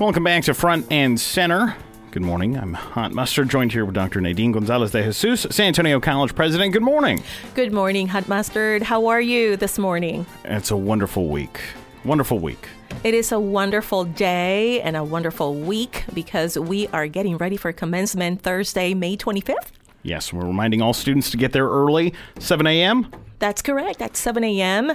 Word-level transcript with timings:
Welcome 0.00 0.24
back 0.24 0.42
to 0.44 0.54
Front 0.54 0.90
and 0.90 1.20
Center. 1.20 1.76
Good 2.10 2.22
morning. 2.22 2.58
I'm 2.58 2.74
Hot 2.74 3.12
Mustard, 3.12 3.48
joined 3.48 3.70
here 3.72 3.84
with 3.84 3.94
Dr. 3.94 4.20
Naydeen 4.20 4.52
González-De 4.52 5.04
Jesús, 5.04 5.50
San 5.52 5.68
Antonio 5.68 6.00
College 6.00 6.34
president. 6.34 6.72
Good 6.72 6.82
morning. 6.82 7.22
Good 7.54 7.72
morning, 7.72 8.08
Hot 8.08 8.26
Mustard. 8.26 8.82
How 8.82 9.06
are 9.06 9.20
you 9.20 9.56
this 9.56 9.78
morning? 9.78 10.26
It's 10.44 10.72
a 10.72 10.76
wonderful 10.76 11.28
week. 11.28 11.60
Wonderful 12.04 12.40
week. 12.40 12.68
It 13.04 13.14
is 13.14 13.30
a 13.30 13.38
wonderful 13.38 14.04
day 14.04 14.82
and 14.82 14.96
a 14.96 15.04
wonderful 15.04 15.54
week 15.54 16.04
because 16.12 16.58
we 16.58 16.88
are 16.88 17.06
getting 17.06 17.36
ready 17.36 17.56
for 17.56 17.72
commencement 17.72 18.42
Thursday, 18.42 18.94
May 18.94 19.16
25th. 19.16 19.70
Yes, 20.02 20.32
we're 20.32 20.44
reminding 20.44 20.82
all 20.82 20.92
students 20.92 21.30
to 21.30 21.36
get 21.36 21.52
there 21.52 21.68
early, 21.68 22.12
7 22.40 22.66
a.m. 22.66 23.06
That's 23.44 23.60
correct. 23.60 24.00
At 24.00 24.16
7 24.16 24.42
a.m. 24.42 24.92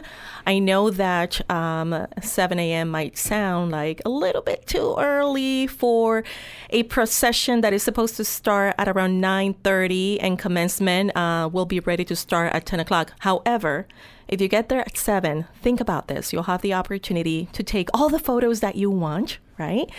I 0.48 0.58
know 0.58 0.90
that 0.90 1.40
um, 1.52 2.08
7 2.20 2.58
a.m. 2.58 2.90
might 2.90 3.16
sound 3.16 3.70
like 3.70 4.02
a 4.04 4.10
little 4.10 4.42
bit 4.42 4.66
too 4.66 4.96
early 4.98 5.68
for 5.68 6.24
a 6.72 6.82
procession 6.82 7.62
that 7.62 7.74
is 7.74 7.84
supposed 7.84 8.18
to 8.18 8.26
start 8.26 8.74
at 8.80 8.88
around 8.88 9.22
9:30 9.22 10.18
and 10.20 10.40
commencement 10.40 11.16
uh, 11.16 11.48
will 11.54 11.68
be 11.68 11.80
ready 11.80 12.04
to 12.06 12.16
start 12.16 12.52
at 12.52 12.66
10 12.66 12.80
o'clock. 12.80 13.14
However, 13.20 13.88
if 14.28 14.42
you 14.42 14.48
get 14.48 14.68
there 14.68 14.82
at 14.82 14.98
7, 14.98 15.46
think 15.62 15.80
about 15.80 16.08
this. 16.08 16.34
You'll 16.34 16.50
have 16.50 16.64
the 16.64 16.74
opportunity 16.74 17.50
to 17.54 17.62
take 17.62 17.90
all 17.94 18.10
the 18.10 18.18
photos 18.18 18.62
that 18.62 18.76
you 18.76 18.90
want, 18.90 19.38
right? 19.60 19.92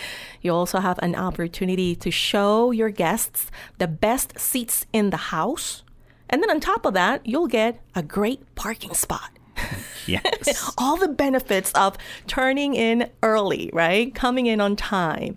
You 0.42 0.52
also 0.52 0.80
have 0.80 0.98
an 0.98 1.14
opportunity 1.14 1.94
to 1.94 2.10
show 2.10 2.72
your 2.72 2.90
guests 2.90 3.48
the 3.78 3.86
best 3.86 4.40
seats 4.40 4.86
in 4.92 5.10
the 5.10 5.30
house. 5.30 5.84
And 6.30 6.42
then 6.42 6.50
on 6.50 6.60
top 6.60 6.86
of 6.86 6.94
that, 6.94 7.26
you'll 7.26 7.48
get 7.48 7.80
a 7.94 8.02
great 8.02 8.54
parking 8.54 8.94
spot. 8.94 9.30
Yes. 10.06 10.72
all 10.78 10.96
the 10.96 11.08
benefits 11.08 11.70
of 11.72 11.96
turning 12.26 12.74
in 12.74 13.10
early, 13.22 13.70
right? 13.72 14.12
Coming 14.12 14.46
in 14.46 14.60
on 14.60 14.74
time. 14.74 15.36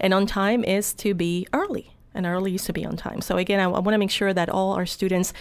And 0.00 0.12
on 0.12 0.26
time 0.26 0.64
is 0.64 0.92
to 0.94 1.14
be 1.14 1.46
early, 1.54 1.94
and 2.12 2.26
early 2.26 2.56
is 2.56 2.64
to 2.64 2.72
be 2.72 2.84
on 2.84 2.96
time. 2.96 3.22
So, 3.22 3.38
again, 3.38 3.60
I, 3.60 3.64
I 3.64 3.68
want 3.68 3.94
to 3.94 3.98
make 3.98 4.10
sure 4.10 4.34
that 4.34 4.50
all 4.50 4.72
our 4.72 4.84
students, 4.84 5.32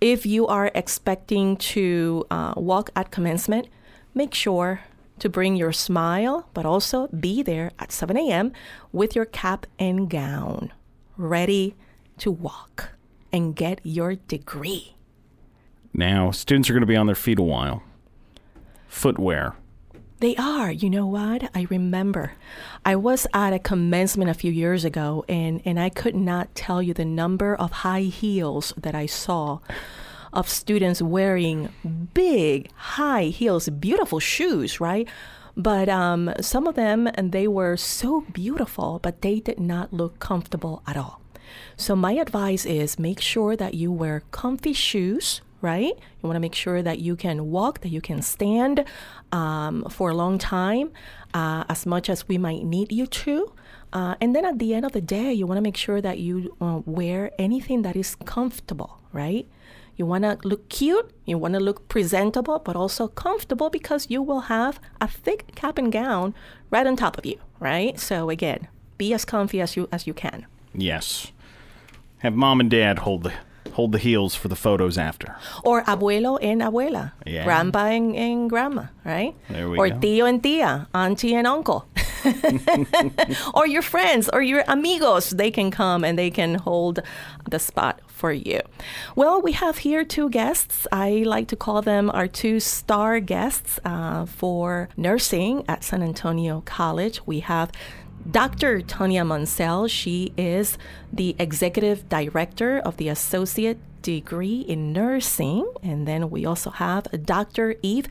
if 0.00 0.24
you 0.24 0.46
are 0.46 0.70
expecting 0.74 1.56
to 1.74 2.24
uh, 2.30 2.54
walk 2.56 2.90
at 2.96 3.10
commencement, 3.10 3.66
make 4.14 4.32
sure 4.32 4.80
to 5.18 5.28
bring 5.28 5.56
your 5.56 5.72
smile, 5.72 6.48
but 6.54 6.64
also 6.64 7.08
be 7.08 7.42
there 7.42 7.72
at 7.78 7.92
7 7.92 8.16
a.m. 8.16 8.52
with 8.92 9.14
your 9.14 9.26
cap 9.26 9.66
and 9.78 10.08
gown, 10.08 10.72
ready 11.18 11.74
to 12.18 12.30
walk 12.30 12.93
and 13.34 13.56
get 13.56 13.80
your 13.82 14.14
degree. 14.14 14.94
now, 15.92 16.30
students 16.30 16.70
are 16.70 16.72
going 16.72 16.82
to 16.82 16.86
be 16.86 16.96
on 16.96 17.06
their 17.06 17.16
feet 17.16 17.38
a 17.40 17.42
while. 17.42 17.82
Footwear. 18.86 19.56
They 20.20 20.36
are. 20.36 20.70
You 20.70 20.88
know 20.88 21.06
what? 21.06 21.50
I 21.52 21.66
remember. 21.68 22.34
I 22.84 22.94
was 22.94 23.26
at 23.34 23.52
a 23.52 23.58
commencement 23.58 24.30
a 24.30 24.34
few 24.34 24.52
years 24.52 24.84
ago, 24.84 25.24
and, 25.28 25.60
and 25.64 25.80
I 25.80 25.88
could 25.88 26.14
not 26.14 26.54
tell 26.54 26.80
you 26.80 26.94
the 26.94 27.04
number 27.04 27.56
of 27.56 27.72
high 27.72 28.02
heels 28.02 28.72
that 28.76 28.94
I 28.94 29.06
saw 29.06 29.58
of 30.32 30.48
students 30.48 31.02
wearing 31.02 31.70
big 32.14 32.70
high 32.74 33.24
heels, 33.24 33.68
beautiful 33.68 34.20
shoes, 34.20 34.80
right? 34.80 35.08
But 35.56 35.88
um, 35.88 36.32
some 36.40 36.68
of 36.68 36.76
them, 36.76 37.08
and 37.14 37.32
they 37.32 37.48
were 37.48 37.76
so 37.76 38.20
beautiful, 38.32 39.00
but 39.02 39.22
they 39.22 39.40
did 39.40 39.58
not 39.58 39.92
look 39.92 40.20
comfortable 40.20 40.84
at 40.86 40.96
all. 40.96 41.23
So 41.76 41.96
my 41.96 42.12
advice 42.12 42.64
is 42.64 42.98
make 42.98 43.20
sure 43.20 43.56
that 43.56 43.74
you 43.74 43.92
wear 43.92 44.22
comfy 44.30 44.72
shoes, 44.72 45.40
right? 45.60 45.94
You 46.22 46.28
want 46.28 46.36
to 46.36 46.40
make 46.40 46.54
sure 46.54 46.82
that 46.82 46.98
you 46.98 47.16
can 47.16 47.50
walk, 47.50 47.80
that 47.80 47.88
you 47.88 48.00
can 48.00 48.22
stand 48.22 48.84
um, 49.32 49.84
for 49.90 50.10
a 50.10 50.14
long 50.14 50.38
time, 50.38 50.92
uh, 51.32 51.64
as 51.68 51.86
much 51.86 52.08
as 52.08 52.28
we 52.28 52.38
might 52.38 52.64
need 52.64 52.92
you 52.92 53.06
to. 53.06 53.52
Uh, 53.92 54.14
and 54.20 54.34
then 54.34 54.44
at 54.44 54.58
the 54.58 54.74
end 54.74 54.84
of 54.84 54.92
the 54.92 55.00
day, 55.00 55.32
you 55.32 55.46
want 55.46 55.56
to 55.56 55.62
make 55.62 55.76
sure 55.76 56.00
that 56.00 56.18
you 56.18 56.54
uh, 56.60 56.80
wear 56.84 57.30
anything 57.38 57.82
that 57.82 57.96
is 57.96 58.16
comfortable, 58.24 58.98
right? 59.12 59.46
You 59.96 60.06
want 60.06 60.24
to 60.24 60.36
look 60.42 60.68
cute, 60.68 61.12
you 61.24 61.38
want 61.38 61.54
to 61.54 61.60
look 61.60 61.88
presentable, 61.88 62.58
but 62.58 62.74
also 62.74 63.06
comfortable 63.06 63.70
because 63.70 64.10
you 64.10 64.20
will 64.22 64.40
have 64.42 64.80
a 65.00 65.06
thick 65.06 65.54
cap 65.54 65.78
and 65.78 65.92
gown 65.92 66.34
right 66.70 66.86
on 66.86 66.96
top 66.96 67.16
of 67.16 67.24
you, 67.24 67.38
right? 67.60 67.98
So 67.98 68.28
again, 68.28 68.66
be 68.98 69.14
as 69.14 69.24
comfy 69.24 69.60
as 69.60 69.76
you 69.76 69.88
as 69.92 70.06
you 70.06 70.14
can. 70.14 70.46
Yes. 70.74 71.30
Have 72.24 72.34
mom 72.34 72.58
and 72.60 72.70
dad 72.70 73.00
hold 73.00 73.22
the 73.24 73.32
hold 73.74 73.92
the 73.92 73.98
heels 73.98 74.34
for 74.34 74.48
the 74.48 74.56
photos 74.56 74.96
after. 74.96 75.36
Or 75.62 75.82
abuelo 75.84 76.38
and 76.40 76.62
abuela, 76.62 77.12
Yeah. 77.26 77.44
grandpa 77.44 77.86
and, 77.86 78.16
and 78.16 78.48
grandma, 78.48 78.84
right? 79.04 79.34
There 79.50 79.68
we 79.68 79.76
or 79.78 79.88
go. 79.90 79.96
tío 79.96 80.28
and 80.28 80.42
tía, 80.42 80.86
auntie 80.94 81.34
and 81.34 81.46
uncle. 81.46 81.84
or 83.54 83.66
your 83.66 83.82
friends 83.82 84.30
or 84.32 84.40
your 84.42 84.64
amigos, 84.68 85.30
they 85.30 85.50
can 85.50 85.70
come 85.70 86.02
and 86.04 86.18
they 86.18 86.30
can 86.30 86.54
hold 86.54 87.00
the 87.50 87.58
spot 87.58 88.00
for 88.06 88.32
you. 88.32 88.60
Well, 89.16 89.42
we 89.42 89.52
have 89.52 89.78
here 89.78 90.04
two 90.04 90.30
guests. 90.30 90.86
I 90.92 91.24
like 91.26 91.48
to 91.48 91.56
call 91.56 91.82
them 91.82 92.10
our 92.10 92.26
two 92.28 92.60
star 92.60 93.20
guests 93.20 93.78
uh, 93.84 94.24
for 94.24 94.88
nursing 94.96 95.64
at 95.68 95.84
San 95.84 96.02
Antonio 96.02 96.62
College. 96.64 97.20
We 97.26 97.40
have 97.40 97.70
Dr. 98.30 98.80
Tonya 98.80 99.22
Maunsell, 99.22 99.88
she 99.88 100.32
is 100.36 100.78
the 101.12 101.36
executive 101.38 102.08
director 102.08 102.78
of 102.78 102.96
the 102.96 103.08
associate 103.08 103.78
degree 104.00 104.60
in 104.60 104.92
nursing. 104.92 105.70
And 105.82 106.06
then 106.08 106.30
we 106.30 106.46
also 106.46 106.70
have 106.70 107.06
Dr. 107.24 107.76
Eve 107.82 108.06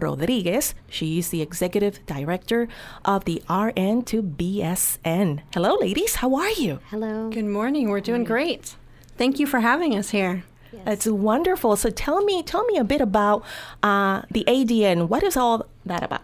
Rodriguez. 0.00 0.74
She's 0.88 1.28
the 1.28 1.42
executive 1.42 2.04
director 2.06 2.68
of 3.04 3.24
the 3.24 3.42
RN 3.48 4.02
to 4.04 4.22
BSN. 4.22 5.40
Hello, 5.52 5.76
ladies. 5.80 6.16
How 6.16 6.34
are 6.34 6.50
you? 6.50 6.80
Hello. 6.90 7.30
Good 7.30 7.44
morning. 7.46 7.90
We're 7.90 8.00
doing 8.00 8.24
great. 8.24 8.76
Thank 9.16 9.38
you 9.38 9.46
for 9.46 9.60
having 9.60 9.94
us 9.96 10.10
here. 10.10 10.44
It's 10.86 11.06
wonderful. 11.06 11.76
So 11.76 11.90
tell 11.90 12.22
me, 12.24 12.42
tell 12.42 12.64
me 12.64 12.78
a 12.78 12.84
bit 12.84 13.00
about 13.00 13.44
uh, 13.82 14.22
the 14.30 14.44
ADN. 14.46 15.08
What 15.08 15.22
is 15.22 15.36
all 15.36 15.66
that 15.84 16.02
about? 16.02 16.22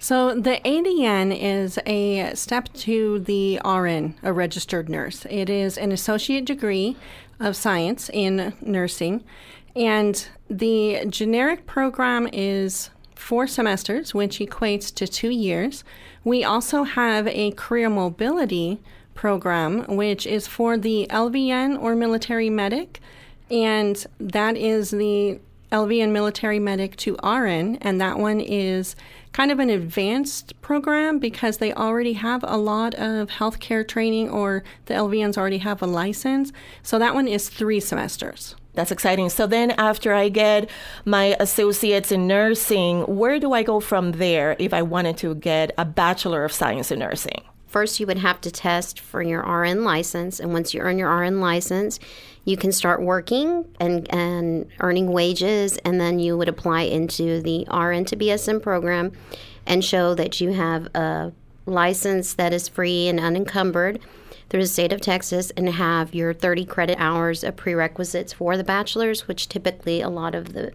So, 0.00 0.32
the 0.32 0.60
ADN 0.64 1.36
is 1.36 1.76
a 1.84 2.32
step 2.34 2.72
to 2.74 3.18
the 3.18 3.60
RN, 3.64 4.14
a 4.22 4.32
registered 4.32 4.88
nurse. 4.88 5.26
It 5.28 5.50
is 5.50 5.76
an 5.76 5.90
associate 5.90 6.44
degree 6.44 6.96
of 7.40 7.56
science 7.56 8.08
in 8.12 8.52
nursing, 8.60 9.24
and 9.74 10.28
the 10.48 11.04
generic 11.08 11.66
program 11.66 12.28
is 12.32 12.90
four 13.16 13.48
semesters, 13.48 14.14
which 14.14 14.38
equates 14.38 14.94
to 14.94 15.08
two 15.08 15.30
years. 15.30 15.82
We 16.22 16.44
also 16.44 16.84
have 16.84 17.26
a 17.26 17.50
career 17.52 17.90
mobility 17.90 18.80
program, 19.16 19.82
which 19.96 20.28
is 20.28 20.46
for 20.46 20.78
the 20.78 21.08
LVN 21.10 21.76
or 21.76 21.96
military 21.96 22.50
medic, 22.50 23.00
and 23.50 24.06
that 24.20 24.56
is 24.56 24.92
the 24.92 25.40
LVN 25.72 26.12
military 26.12 26.58
medic 26.58 26.96
to 26.96 27.14
RN, 27.22 27.76
and 27.80 28.00
that 28.00 28.18
one 28.18 28.40
is 28.40 28.96
kind 29.38 29.52
of 29.52 29.60
an 29.60 29.70
advanced 29.70 30.52
program 30.62 31.20
because 31.20 31.58
they 31.58 31.72
already 31.72 32.14
have 32.14 32.44
a 32.48 32.56
lot 32.56 32.92
of 32.96 33.28
healthcare 33.28 33.86
training 33.86 34.28
or 34.28 34.64
the 34.86 34.94
LVNs 34.94 35.38
already 35.38 35.58
have 35.58 35.80
a 35.80 35.86
license. 35.86 36.52
So 36.82 36.98
that 36.98 37.14
one 37.14 37.28
is 37.28 37.48
three 37.48 37.78
semesters. 37.78 38.56
That's 38.74 38.90
exciting. 38.90 39.28
So 39.28 39.46
then, 39.46 39.70
after 39.72 40.12
I 40.12 40.28
get 40.28 40.68
my 41.04 41.36
associates 41.38 42.10
in 42.10 42.26
nursing, 42.26 43.02
where 43.02 43.38
do 43.38 43.52
I 43.52 43.62
go 43.62 43.78
from 43.78 44.10
there 44.12 44.56
if 44.58 44.74
I 44.74 44.82
wanted 44.82 45.16
to 45.18 45.36
get 45.36 45.72
a 45.78 45.84
Bachelor 45.84 46.44
of 46.44 46.52
Science 46.52 46.90
in 46.90 46.98
Nursing? 46.98 47.42
First, 47.68 48.00
you 48.00 48.06
would 48.06 48.18
have 48.18 48.40
to 48.40 48.50
test 48.50 48.98
for 48.98 49.22
your 49.22 49.42
RN 49.42 49.84
license, 49.84 50.40
and 50.40 50.52
once 50.54 50.72
you 50.72 50.80
earn 50.80 50.98
your 50.98 51.14
RN 51.14 51.40
license, 51.40 52.00
you 52.44 52.56
can 52.56 52.72
start 52.72 53.02
working 53.02 53.66
and, 53.78 54.10
and 54.12 54.66
earning 54.80 55.12
wages, 55.12 55.76
and 55.84 56.00
then 56.00 56.18
you 56.18 56.38
would 56.38 56.48
apply 56.48 56.82
into 56.82 57.42
the 57.42 57.66
RN 57.70 58.06
to 58.06 58.16
BSN 58.16 58.62
program 58.62 59.12
and 59.66 59.84
show 59.84 60.14
that 60.14 60.40
you 60.40 60.54
have 60.54 60.86
a 60.94 61.32
license 61.66 62.32
that 62.34 62.54
is 62.54 62.68
free 62.68 63.06
and 63.06 63.20
unencumbered 63.20 64.00
through 64.48 64.62
the 64.62 64.66
state 64.66 64.92
of 64.92 65.02
Texas 65.02 65.50
and 65.50 65.68
have 65.68 66.14
your 66.14 66.32
30 66.32 66.64
credit 66.64 66.96
hours 66.98 67.44
of 67.44 67.54
prerequisites 67.56 68.32
for 68.32 68.56
the 68.56 68.64
bachelor's, 68.64 69.28
which 69.28 69.46
typically 69.46 70.00
a 70.00 70.08
lot 70.08 70.34
of 70.34 70.54
the 70.54 70.72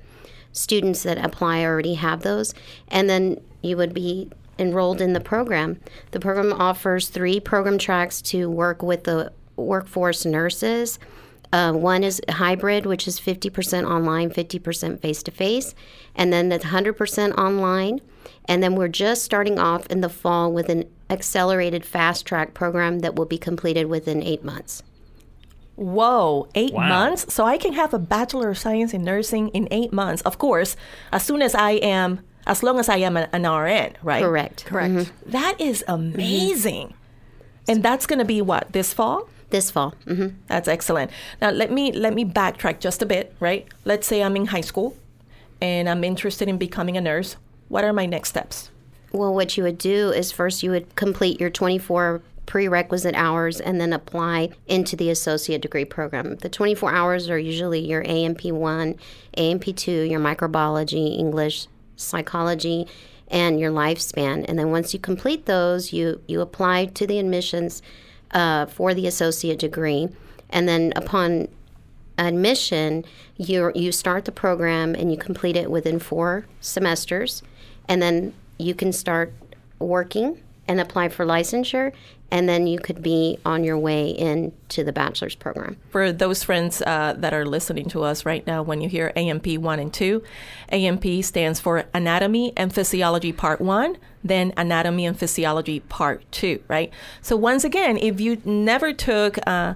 students 0.52 1.02
that 1.02 1.18
apply 1.18 1.64
already 1.64 1.96
have 1.96 2.22
those. 2.22 2.54
And 2.88 3.10
then 3.10 3.42
you 3.64 3.78
would 3.78 3.96
be 3.96 4.30
enrolled 4.60 5.02
in 5.02 5.14
the 5.14 5.20
program. 5.20 5.80
The 6.12 6.20
program 6.20 6.54
offers 6.54 7.10
three 7.10 7.40
program 7.40 7.78
tracks 7.78 8.22
to 8.24 8.50
work 8.50 8.82
with 8.84 9.04
the 9.06 9.32
workforce 9.56 10.26
nurses. 10.26 11.00
Uh, 11.52 11.72
one 11.72 12.04
is 12.04 12.20
hybrid, 12.30 12.86
which 12.86 13.08
is 13.08 13.20
50% 13.20 13.88
online, 13.90 14.32
50% 14.32 15.00
face 15.00 15.22
to 15.24 15.32
face, 15.32 15.76
and 16.16 16.34
then 16.34 16.50
the 16.50 16.58
100% 16.60 17.38
online. 17.38 18.02
And 18.46 18.64
then 18.64 18.76
we're 18.76 18.88
just 18.88 19.24
starting 19.24 19.60
off 19.60 19.86
in 19.88 20.02
the 20.02 20.10
fall 20.10 20.52
with 20.52 20.70
an 20.70 20.86
accelerated 21.10 21.86
fast 21.86 22.26
track 22.26 22.54
program 22.56 23.00
that 23.00 23.16
will 23.16 23.26
be 23.26 23.38
completed 23.38 23.86
within 23.86 24.24
eight 24.24 24.44
months. 24.44 24.82
Whoa, 25.76 26.48
eight 26.56 26.74
Wow. 26.74 26.88
months? 26.90 27.34
So 27.34 27.46
I 27.46 27.58
can 27.58 27.74
have 27.74 27.94
a 27.94 28.00
Bachelor 28.00 28.50
of 28.50 28.58
Science 28.58 28.94
in 28.94 29.04
Nursing 29.04 29.50
in 29.50 29.68
eight 29.72 29.92
months. 29.94 30.22
Of 30.24 30.38
course, 30.38 30.76
as 31.12 31.24
soon 31.24 31.42
as 31.42 31.56
I 31.56 31.72
am 31.72 32.20
as 32.46 32.64
long 32.64 32.80
as 32.80 32.90
I 32.90 32.98
am 32.98 33.18
an, 33.18 33.30
an 33.32 33.44
RN, 33.44 33.96
right? 34.04 34.24
Correct. 34.24 34.66
Correct. 34.66 34.94
Mm-hmm. 34.94 35.00
Mm-hmm. 35.00 35.32
That 35.32 35.60
is 35.60 35.84
mm-hmm. 35.88 36.14
amazing. 36.16 36.94
And 37.68 37.84
that's 37.84 38.06
going 38.06 38.20
to 38.20 38.26
be 38.26 38.42
what 38.42 38.72
this 38.74 38.94
fall. 38.94 39.30
This 39.50 39.70
fall. 39.70 39.94
hmm 40.06 40.30
That's 40.48 40.68
excellent. 40.68 41.12
Now 41.40 41.52
let 41.52 41.72
me 41.72 41.92
let 41.92 42.14
me 42.14 42.26
backtrack 42.26 42.80
just 42.80 43.02
a 43.02 43.06
bit, 43.06 43.36
right? 43.40 43.68
Let's 43.86 44.08
say 44.08 44.24
I'm 44.24 44.36
in 44.36 44.48
high 44.48 44.62
school 44.62 44.98
and 45.62 45.88
I'm 45.88 46.04
interested 46.04 46.50
in 46.50 46.58
becoming 46.58 46.98
a 46.98 47.02
nurse. 47.02 47.36
What 47.70 47.84
are 47.84 47.94
my 47.94 48.08
next 48.08 48.30
steps? 48.30 48.72
Well, 49.12 49.34
what 49.34 49.56
you 49.56 49.64
would 49.64 49.78
do 49.78 50.10
is 50.10 50.32
first 50.32 50.64
you 50.64 50.72
would 50.72 50.96
complete 50.96 51.40
your 51.40 51.52
24 51.52 52.24
prerequisite 52.46 53.16
hours 53.16 53.62
and 53.62 53.80
then 53.80 53.94
apply 53.94 54.50
into 54.68 54.96
the 54.96 55.10
associate 55.10 55.62
degree 55.62 55.86
program. 55.86 56.38
The 56.38 56.50
24 56.50 56.92
hours 56.92 57.30
are 57.30 57.38
usually 57.38 57.80
your 57.80 58.02
A&P1, 58.02 58.98
A&P2, 59.38 60.10
your 60.10 60.20
microbiology, 60.20 61.18
English, 61.18 61.68
psychology, 61.96 62.88
and 63.28 63.60
your 63.60 63.72
lifespan. 63.72 64.46
And 64.48 64.60
then 64.60 64.72
once 64.72 64.94
you 64.94 65.00
complete 65.00 65.46
those, 65.46 65.94
you 65.94 66.22
you 66.28 66.42
apply 66.42 66.86
to 66.86 67.08
the 67.08 67.20
admissions 67.20 67.82
uh, 68.32 68.66
for 68.68 68.94
the 68.94 69.08
associate 69.08 69.60
degree, 69.60 70.10
and 70.50 70.68
then 70.68 70.94
upon 70.96 71.48
admission, 72.18 73.04
you 73.38 73.72
you 73.76 73.92
start 73.92 74.26
the 74.26 74.32
program 74.32 74.96
and 74.96 75.12
you 75.12 75.18
complete 75.18 75.56
it 75.56 75.72
within 75.72 76.00
four 76.00 76.46
semesters, 76.62 77.42
and 77.88 78.02
then 78.02 78.34
you 78.58 78.76
can 78.76 78.94
start 78.94 79.34
working 79.80 80.40
and 80.68 80.80
apply 80.80 81.10
for 81.10 81.26
licensure, 81.26 81.92
and 82.32 82.50
then 82.50 82.66
you 82.66 82.80
could 82.80 83.04
be 83.04 83.38
on 83.46 83.64
your 83.64 83.78
way 83.78 84.10
into 84.10 84.84
the 84.84 84.92
bachelor's 84.92 85.36
program. 85.36 85.78
For 85.90 86.12
those 86.12 86.44
friends 86.44 86.82
uh, 86.82 87.14
that 87.18 87.34
are 87.34 87.46
listening 87.46 87.90
to 87.90 88.04
us 88.04 88.26
right 88.26 88.46
now, 88.48 88.64
when 88.64 88.82
you 88.82 88.90
hear 88.90 89.12
A&P 89.16 89.58
1 89.58 89.80
and 89.80 89.94
2, 89.94 90.24
A&P 90.72 91.22
stands 91.22 91.60
for 91.60 91.86
Anatomy 91.94 92.54
and 92.58 92.74
Physiology 92.74 93.32
Part 93.32 93.62
1, 93.62 93.98
then 94.24 94.54
Anatomy 94.58 95.06
and 95.06 95.18
Physiology 95.18 95.82
Part 95.82 96.24
2, 96.32 96.64
right? 96.68 96.92
So, 97.22 97.36
once 97.36 97.64
again, 97.64 97.98
if 97.98 98.20
you 98.20 98.42
never 98.46 98.94
took 98.94 99.38
uh, 99.46 99.76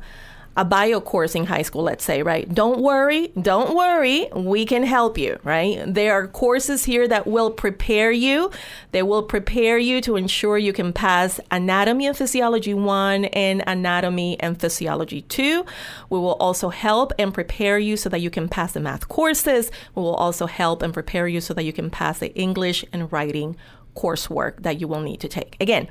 a 0.57 0.65
bio 0.65 1.00
course 1.00 1.36
in 1.36 1.45
high 1.45 1.62
school, 1.62 1.83
let's 1.83 2.04
say, 2.04 2.24
right? 2.24 2.51
Don't 2.51 2.81
worry, 2.81 3.31
don't 3.39 3.75
worry, 3.75 4.27
we 4.36 4.65
can 4.65 4.81
help 4.81 5.15
you, 5.18 5.39
right? 5.44 5.81
There 5.86 6.13
are 6.13 6.27
courses 6.27 6.83
here 6.83 7.07
that 7.07 7.27
will 7.27 7.51
prepare 7.51 8.12
you. 8.12 8.50
They 8.92 9.04
will 9.04 9.21
prepare 9.21 9.77
you 9.77 10.01
to 10.01 10.15
ensure 10.15 10.57
you 10.57 10.74
can 10.74 10.94
pass 10.94 11.39
Anatomy 11.51 12.07
and 12.07 12.18
Physiology 12.18 12.74
1 12.74 13.25
and 13.25 13.63
Anatomy 13.68 14.39
and 14.39 14.59
Physiology 14.59 15.21
2. 15.21 15.63
We 16.09 16.18
will 16.18 16.38
also 16.39 16.69
help 16.69 17.13
and 17.19 17.31
prepare 17.31 17.77
you 17.77 17.95
so 17.95 18.10
that 18.10 18.21
you 18.21 18.31
can 18.31 18.50
pass 18.50 18.71
the 18.71 18.80
math 18.80 19.07
courses. 19.07 19.69
We 19.94 20.01
will 20.01 20.15
also 20.15 20.48
help 20.48 20.81
and 20.81 20.92
prepare 20.92 21.27
you 21.27 21.39
so 21.39 21.53
that 21.53 21.63
you 21.65 21.74
can 21.74 21.92
pass 21.92 22.18
the 22.18 22.33
English 22.33 22.83
and 22.92 23.12
writing 23.12 23.56
coursework 23.95 24.63
that 24.63 24.81
you 24.81 24.88
will 24.88 25.01
need 25.01 25.19
to 25.19 25.27
take. 25.27 25.56
Again, 25.60 25.88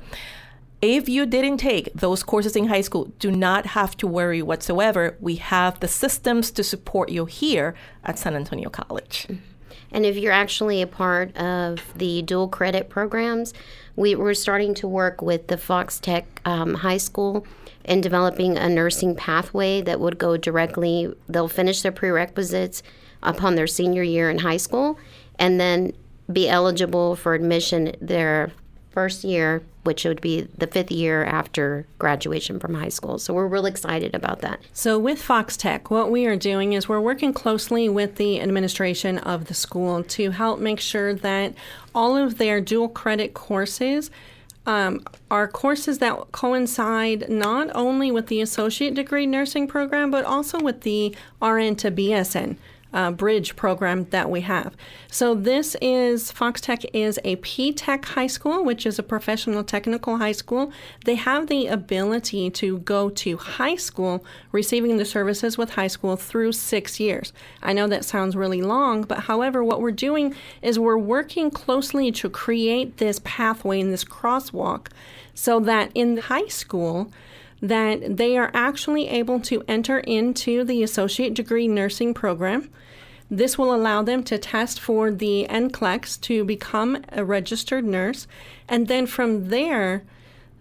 if 0.81 1.09
you 1.09 1.25
didn't 1.25 1.57
take 1.57 1.91
those 1.93 2.23
courses 2.23 2.55
in 2.55 2.67
high 2.67 2.81
school, 2.81 3.05
do 3.19 3.31
not 3.31 3.67
have 3.67 3.97
to 3.97 4.07
worry 4.07 4.41
whatsoever. 4.41 5.17
We 5.19 5.35
have 5.35 5.79
the 5.79 5.87
systems 5.87 6.51
to 6.51 6.63
support 6.63 7.09
you 7.09 7.25
here 7.25 7.73
at 8.03 8.19
San 8.19 8.35
Antonio 8.35 8.69
College. 8.69 9.27
And 9.91 10.05
if 10.05 10.17
you're 10.17 10.33
actually 10.33 10.81
a 10.81 10.87
part 10.87 11.35
of 11.37 11.79
the 11.95 12.21
dual 12.21 12.47
credit 12.47 12.89
programs, 12.89 13.53
we, 13.95 14.15
we're 14.15 14.33
starting 14.33 14.73
to 14.75 14.87
work 14.87 15.21
with 15.21 15.47
the 15.47 15.57
Fox 15.57 15.99
Tech 15.99 16.41
um, 16.45 16.75
High 16.75 16.97
School 16.97 17.47
in 17.85 18.01
developing 18.01 18.57
a 18.57 18.69
nursing 18.69 19.15
pathway 19.15 19.81
that 19.81 19.99
would 19.99 20.17
go 20.17 20.35
directly, 20.37 21.11
they'll 21.29 21.47
finish 21.47 21.81
their 21.81 21.91
prerequisites 21.91 22.83
upon 23.23 23.55
their 23.55 23.65
senior 23.65 24.03
year 24.03 24.29
in 24.29 24.39
high 24.39 24.57
school 24.57 24.99
and 25.39 25.59
then 25.59 25.93
be 26.31 26.49
eligible 26.49 27.15
for 27.15 27.33
admission 27.33 27.95
their 28.01 28.51
first 28.89 29.23
year, 29.23 29.63
which 29.87 30.03
would 30.03 30.19
be 30.19 30.41
the 30.57 30.67
fifth 30.67 30.91
year 30.91 31.23
after 31.23 31.87
graduation 31.97 32.59
from 32.59 32.73
high 32.73 32.89
school. 32.89 33.17
So 33.17 33.33
we're 33.33 33.47
really 33.47 33.71
excited 33.71 34.13
about 34.13 34.41
that. 34.41 34.59
So, 34.73 34.99
with 34.99 35.21
Fox 35.21 35.55
Tech, 35.55 35.89
what 35.89 36.11
we 36.11 36.25
are 36.25 36.35
doing 36.35 36.73
is 36.73 36.89
we're 36.89 36.99
working 36.99 37.31
closely 37.31 37.87
with 37.87 38.17
the 38.17 38.41
administration 38.41 39.17
of 39.19 39.45
the 39.45 39.53
school 39.53 40.03
to 40.03 40.31
help 40.31 40.59
make 40.59 40.81
sure 40.81 41.13
that 41.13 41.53
all 41.95 42.17
of 42.17 42.37
their 42.37 42.59
dual 42.59 42.89
credit 42.89 43.33
courses 43.33 44.11
um, 44.65 45.05
are 45.31 45.47
courses 45.47 45.99
that 45.99 46.33
coincide 46.33 47.29
not 47.29 47.69
only 47.73 48.11
with 48.11 48.27
the 48.27 48.41
associate 48.41 48.93
degree 48.93 49.25
nursing 49.25 49.69
program, 49.69 50.11
but 50.11 50.25
also 50.25 50.59
with 50.59 50.81
the 50.81 51.15
RN 51.41 51.77
to 51.77 51.91
BSN 51.91 52.57
uh, 52.93 53.11
bridge 53.11 53.55
program 53.55 54.05
that 54.11 54.29
we 54.29 54.41
have. 54.41 54.75
So 55.09 55.35
this 55.35 55.75
is 55.81 56.31
Fox 56.31 56.61
Tech 56.61 56.83
is 56.93 57.19
a 57.23 57.35
P 57.37 57.73
Tech 57.73 58.05
high 58.05 58.27
school, 58.27 58.63
which 58.63 58.85
is 58.85 58.97
a 58.97 59.03
professional 59.03 59.63
technical 59.63 60.17
high 60.17 60.31
school. 60.31 60.71
They 61.05 61.15
have 61.15 61.47
the 61.47 61.67
ability 61.67 62.49
to 62.51 62.79
go 62.79 63.09
to 63.09 63.37
high 63.37 63.75
school, 63.75 64.23
receiving 64.51 64.97
the 64.97 65.05
services 65.05 65.57
with 65.57 65.71
high 65.71 65.87
school 65.87 66.15
through 66.15 66.53
six 66.53 66.99
years. 66.99 67.33
I 67.61 67.73
know 67.73 67.87
that 67.87 68.05
sounds 68.05 68.35
really 68.35 68.61
long, 68.61 69.03
but 69.03 69.21
however, 69.21 69.63
what 69.63 69.81
we're 69.81 69.91
doing 69.91 70.35
is 70.61 70.79
we're 70.79 70.97
working 70.97 71.51
closely 71.51 72.11
to 72.13 72.29
create 72.29 72.97
this 72.97 73.19
pathway 73.23 73.81
and 73.81 73.91
this 73.91 74.03
crosswalk 74.03 74.87
so 75.33 75.59
that 75.59 75.91
in 75.93 76.17
high 76.17 76.47
school 76.47 77.11
that 77.61 78.17
they 78.17 78.37
are 78.37 78.51
actually 78.53 79.07
able 79.07 79.39
to 79.41 79.63
enter 79.67 79.99
into 79.99 80.63
the 80.63 80.83
associate 80.83 81.33
degree 81.33 81.67
nursing 81.67 82.13
program. 82.13 82.69
This 83.29 83.57
will 83.57 83.73
allow 83.73 84.03
them 84.03 84.23
to 84.23 84.37
test 84.37 84.79
for 84.79 85.11
the 85.11 85.47
NCLEX 85.49 86.21
to 86.21 86.45
become 86.45 87.03
a 87.11 87.25
registered 87.25 87.83
nurse. 87.83 88.27
And 88.69 88.87
then 88.87 89.05
from 89.05 89.49
there, 89.49 90.03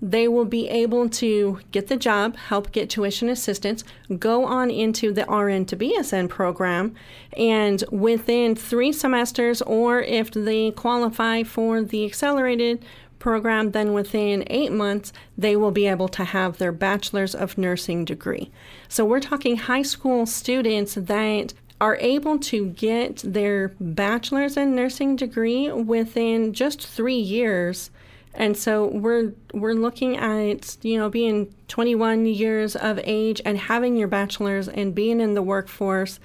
they 0.02 0.28
will 0.28 0.44
be 0.44 0.68
able 0.68 1.08
to 1.08 1.60
get 1.72 1.86
the 1.86 1.96
job, 1.96 2.36
help 2.36 2.70
get 2.72 2.90
tuition 2.90 3.28
assistance, 3.28 3.82
go 4.18 4.44
on 4.44 4.70
into 4.70 5.12
the 5.12 5.24
RN 5.24 5.64
to 5.66 5.76
BSN 5.76 6.28
program, 6.28 6.94
and 7.36 7.82
within 7.90 8.54
three 8.54 8.92
semesters, 8.92 9.62
or 9.62 10.02
if 10.02 10.30
they 10.32 10.70
qualify 10.72 11.42
for 11.42 11.82
the 11.82 12.04
accelerated 12.04 12.84
program, 13.26 13.72
then 13.72 13.92
within 13.92 14.44
eight 14.46 14.70
months, 14.70 15.12
they 15.36 15.56
will 15.56 15.72
be 15.72 15.88
able 15.88 16.06
to 16.06 16.22
have 16.22 16.58
their 16.58 16.70
bachelor's 16.70 17.34
of 17.34 17.58
nursing 17.58 18.04
degree. 18.04 18.52
So 18.88 19.04
we're 19.04 19.18
talking 19.18 19.56
high 19.56 19.82
school 19.82 20.26
students 20.26 20.94
that 20.94 21.52
are 21.80 21.96
able 21.96 22.38
to 22.38 22.66
get 22.66 23.16
their 23.26 23.74
bachelor's 23.80 24.56
in 24.56 24.76
nursing 24.76 25.16
degree 25.16 25.72
within 25.72 26.52
just 26.52 26.86
three 26.86 27.18
years. 27.18 27.90
And 28.32 28.56
so 28.56 28.86
we're 28.86 29.32
we're 29.52 29.74
looking 29.74 30.16
at 30.16 30.76
you 30.82 30.96
know 30.96 31.10
being 31.10 31.52
21 31.66 32.26
years 32.26 32.76
of 32.76 33.00
age 33.02 33.42
and 33.44 33.58
having 33.58 33.96
your 33.96 34.06
bachelor's 34.06 34.68
and 34.68 34.94
being 34.94 35.18
in 35.18 35.34
the 35.34 35.42
workforce 35.42 36.20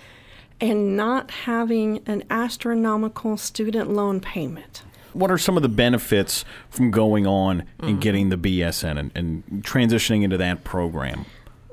and 0.60 0.96
not 0.96 1.32
having 1.32 2.04
an 2.06 2.24
astronomical 2.30 3.38
student 3.38 3.90
loan 3.90 4.20
payment 4.20 4.84
what 5.14 5.32
are 5.32 5.38
some 5.38 5.58
of 5.58 5.64
the 5.64 5.70
benefits 5.70 6.46
from 6.70 6.92
going 6.92 7.28
on 7.28 7.62
and 7.80 7.92
mm-hmm. 7.92 8.00
getting 8.00 8.30
the 8.30 8.38
BSN 8.38 8.98
and, 8.98 9.12
and 9.16 9.64
transitioning 9.64 10.24
into 10.24 10.38
that 10.38 10.64
program? 10.64 11.26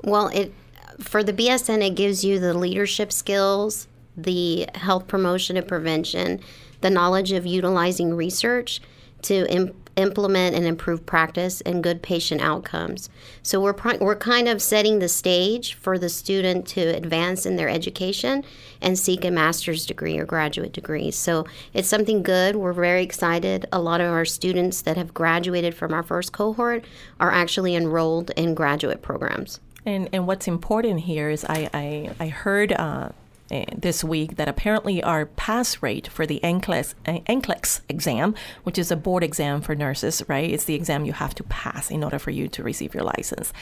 Well, 0.03 0.27
it 0.29 0.53
for 0.99 1.23
the 1.23 1.33
BSN, 1.33 1.85
it 1.85 1.95
gives 1.95 2.23
you 2.23 2.39
the 2.39 2.53
leadership 2.53 3.11
skills, 3.11 3.87
the 4.17 4.67
health 4.75 5.07
promotion 5.07 5.55
and 5.57 5.67
prevention, 5.67 6.41
the 6.81 6.89
knowledge 6.89 7.31
of 7.31 7.45
utilizing 7.45 8.13
research 8.13 8.81
to 9.23 9.49
im- 9.51 9.73
implement 9.99 10.55
and 10.55 10.65
improve 10.65 11.05
practice 11.05 11.61
and 11.61 11.83
good 11.83 12.01
patient 12.01 12.41
outcomes. 12.41 13.09
So 13.43 13.61
we're 13.61 13.75
we're 13.99 14.15
kind 14.15 14.47
of 14.47 14.61
setting 14.61 14.99
the 14.99 15.09
stage 15.09 15.73
for 15.73 15.97
the 15.97 16.09
student 16.09 16.67
to 16.67 16.81
advance 16.81 17.45
in 17.45 17.55
their 17.55 17.69
education 17.69 18.43
and 18.81 18.97
seek 18.97 19.25
a 19.25 19.31
master's 19.31 19.85
degree 19.85 20.17
or 20.17 20.25
graduate 20.25 20.73
degree. 20.73 21.11
So 21.11 21.45
it's 21.73 21.87
something 21.87 22.23
good. 22.23 22.55
We're 22.55 22.73
very 22.73 23.03
excited. 23.03 23.65
A 23.71 23.81
lot 23.81 24.01
of 24.01 24.11
our 24.11 24.25
students 24.25 24.81
that 24.83 24.97
have 24.97 25.13
graduated 25.13 25.75
from 25.75 25.93
our 25.93 26.03
first 26.03 26.31
cohort 26.31 26.85
are 27.19 27.31
actually 27.31 27.75
enrolled 27.75 28.31
in 28.31 28.55
graduate 28.55 29.01
programs. 29.01 29.59
And 29.85 30.09
and 30.13 30.27
what's 30.27 30.47
important 30.47 31.01
here 31.01 31.29
is 31.29 31.45
I 31.45 31.69
I, 31.73 32.09
I 32.19 32.27
heard 32.27 32.71
uh, 32.73 33.09
eh, 33.51 33.65
this 33.75 34.03
week 34.03 34.35
that 34.37 34.47
apparently 34.47 35.01
our 35.03 35.25
pass 35.25 35.81
rate 35.81 36.07
for 36.07 36.25
the 36.25 36.39
NCLEX, 36.43 36.93
uh, 37.05 37.19
NCLEX 37.27 37.81
exam, 37.89 38.35
which 38.63 38.77
is 38.77 38.91
a 38.91 38.95
board 38.95 39.23
exam 39.23 39.61
for 39.61 39.75
nurses, 39.75 40.23
right? 40.27 40.49
It's 40.49 40.65
the 40.65 40.75
exam 40.75 41.05
you 41.05 41.13
have 41.13 41.35
to 41.35 41.43
pass 41.43 41.91
in 41.91 42.03
order 42.03 42.19
for 42.19 42.31
you 42.31 42.47
to 42.49 42.63
receive 42.63 42.93
your 42.93 43.03
license. 43.03 43.53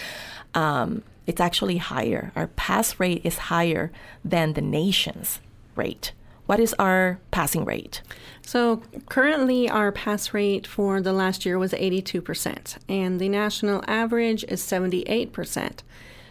Um, 0.53 1.03
it's 1.25 1.41
actually 1.41 1.77
higher. 1.77 2.31
Our 2.35 2.47
pass 2.47 2.99
rate 2.99 3.21
is 3.23 3.37
higher 3.37 3.91
than 4.23 4.53
the 4.53 4.61
nation's 4.61 5.39
rate. 5.75 6.13
What 6.47 6.61
is 6.61 6.73
our 6.79 7.19
passing 7.29 7.65
rate? 7.65 8.01
So 8.41 8.81
currently, 9.09 9.69
our 9.69 9.91
pass 9.91 10.33
rate 10.33 10.65
for 10.65 11.01
the 11.01 11.11
last 11.11 11.45
year 11.45 11.59
was 11.59 11.73
82%, 11.73 12.77
and 12.87 13.19
the 13.19 13.27
national 13.27 13.83
average 13.85 14.45
is 14.45 14.61
78%. 14.61 15.79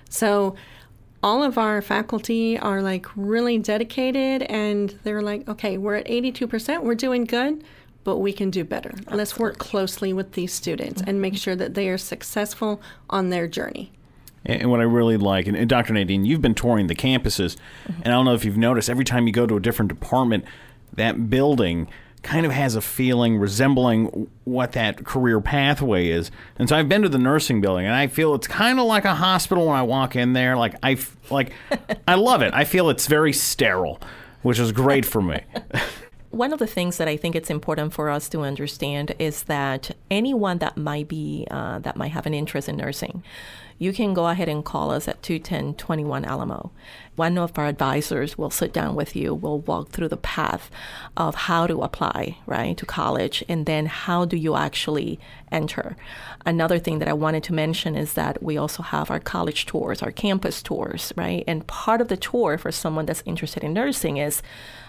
So 0.09 0.57
all 1.26 1.42
of 1.42 1.59
our 1.59 1.83
faculty 1.83 2.56
are 2.56 2.80
like 2.80 3.04
really 3.16 3.59
dedicated, 3.59 4.45
and 4.45 4.97
they're 5.02 5.23
like, 5.23 5.49
okay, 5.49 5.76
we're 5.76 5.97
at 5.97 6.06
82%, 6.06 6.85
we're 6.85 6.95
doing 6.95 7.25
good, 7.25 7.64
but 8.04 8.18
we 8.18 8.33
can 8.33 8.49
do 8.49 8.62
better. 8.62 8.95
Let's 9.11 9.37
work 9.37 9.59
closely 9.59 10.12
with 10.12 10.35
these 10.35 10.52
students 10.52 11.02
and 11.04 11.21
make 11.21 11.37
sure 11.37 11.56
that 11.56 11.75
they 11.75 11.88
are 11.88 11.99
successful 11.99 12.80
on 13.11 13.30
their 13.30 13.49
journey. 13.49 13.90
And 14.45 14.71
what 14.71 14.78
I 14.78 14.85
really 14.85 15.16
like, 15.16 15.49
and, 15.49 15.56
and 15.56 15.68
Dr. 15.68 15.92
Naydeen, 15.92 16.25
you've 16.25 16.42
been 16.42 16.54
touring 16.54 16.87
the 16.87 16.95
campuses, 16.95 17.56
mm-hmm. 17.88 18.02
and 18.04 18.06
I 18.06 18.11
don't 18.11 18.25
know 18.25 18.35
if 18.35 18.45
you've 18.45 18.56
noticed, 18.56 18.88
every 18.88 19.04
time 19.04 19.26
you 19.26 19.33
go 19.33 19.49
to 19.49 19.56
a 19.56 19.61
different 19.61 19.88
department, 19.88 20.45
that 20.92 21.28
building 21.28 21.88
kind 22.23 22.45
of 22.45 22.53
has 22.53 22.75
a 22.75 22.81
feeling 22.81 23.39
resembling 23.39 24.29
what 24.45 24.73
that 24.73 25.05
career 25.05 25.41
pathway 25.41 26.09
is. 26.09 26.31
And 26.59 26.69
so 26.69 26.77
I've 26.77 26.89
been 26.89 27.03
to 27.03 27.09
the 27.09 27.19
nursing 27.19 27.61
building, 27.61 27.87
and 27.87 27.95
I 27.95 28.07
feel 28.09 28.35
it's 28.35 28.49
kind 28.49 28.81
of 28.81 28.87
like 28.87 29.05
a 29.05 29.15
hospital 29.15 29.67
when 29.67 29.77
I 29.77 29.83
walk 29.83 30.17
in 30.17 30.33
there. 30.33 30.57
Like 30.57 30.75
I, 30.83 30.99
like 31.31 31.53
I 32.09 32.15
love 32.15 32.43
it. 32.43 32.53
I 32.55 32.65
feel 32.65 32.91
it's 32.91 33.07
very 33.07 33.33
sterile, 33.33 34.01
which 34.43 34.59
is 34.59 34.73
great 34.73 35.05
for 35.05 35.23
me. 35.23 35.41
One 36.31 36.53
of 36.53 36.59
the 36.59 36.67
things 36.67 36.99
that 36.99 37.09
I 37.09 37.17
think 37.17 37.35
it's 37.35 37.49
important 37.49 37.95
for 37.95 38.11
us 38.11 38.29
to 38.31 38.41
understand 38.41 39.15
is 39.19 39.45
that 39.45 39.97
anyone 40.11 40.59
that 40.59 40.77
might 40.77 41.09
be 41.09 41.47
uh, 41.51 41.79
that 41.79 41.97
might 41.97 42.11
have 42.11 42.27
an 42.27 42.35
interest 42.35 42.69
in 42.69 42.77
nursing, 42.77 43.23
you 43.78 43.92
can 43.92 44.14
go 44.14 44.28
ahead 44.28 44.49
and 44.49 44.64
call 44.64 44.90
us 44.90 45.09
at 45.09 45.23
210 45.23 45.75
21 45.75 46.25
Alamo. 46.25 46.71
One 47.14 47.38
of 47.38 47.59
our 47.59 47.66
advisors 47.66 48.37
will 48.37 48.50
sit 48.50 48.73
down 48.73 48.95
with 48.95 49.16
you, 49.16 49.35
will 49.35 49.61
walk 49.61 49.90
through 49.90 50.09
the 50.09 50.16
path 50.16 50.71
of 51.16 51.35
how 51.35 51.66
to 51.66 51.83
apply, 51.83 52.38
right, 52.47 52.76
to 52.76 52.87
college, 52.87 53.45
and 53.49 53.66
then 53.66 53.87
how 53.87 54.25
do 54.25 54.37
you 54.37 54.54
actually 54.56 55.18
enter. 55.50 55.97
Another 56.45 56.78
thing 56.78 56.99
that 56.99 57.09
I 57.09 57.12
wanted 57.12 57.42
to 57.45 57.54
mention 57.54 57.97
is 57.97 58.14
that 58.14 58.42
we 58.42 58.56
also 58.56 58.83
have 58.83 59.11
our 59.11 59.21
college 59.21 59.66
tours, 59.66 60.02
our 60.02 60.12
campus 60.12 60.62
tours, 60.62 61.12
right? 61.16 61.45
And 61.47 61.66
part 61.66 62.00
of 62.00 62.09
the 62.09 62.16
tour 62.16 62.59
for 62.59 62.73
someone 62.73 63.06
that's 63.06 63.23
interested 63.26 63.64
in 63.64 63.73
nursing 63.73 64.16
is 64.18 64.42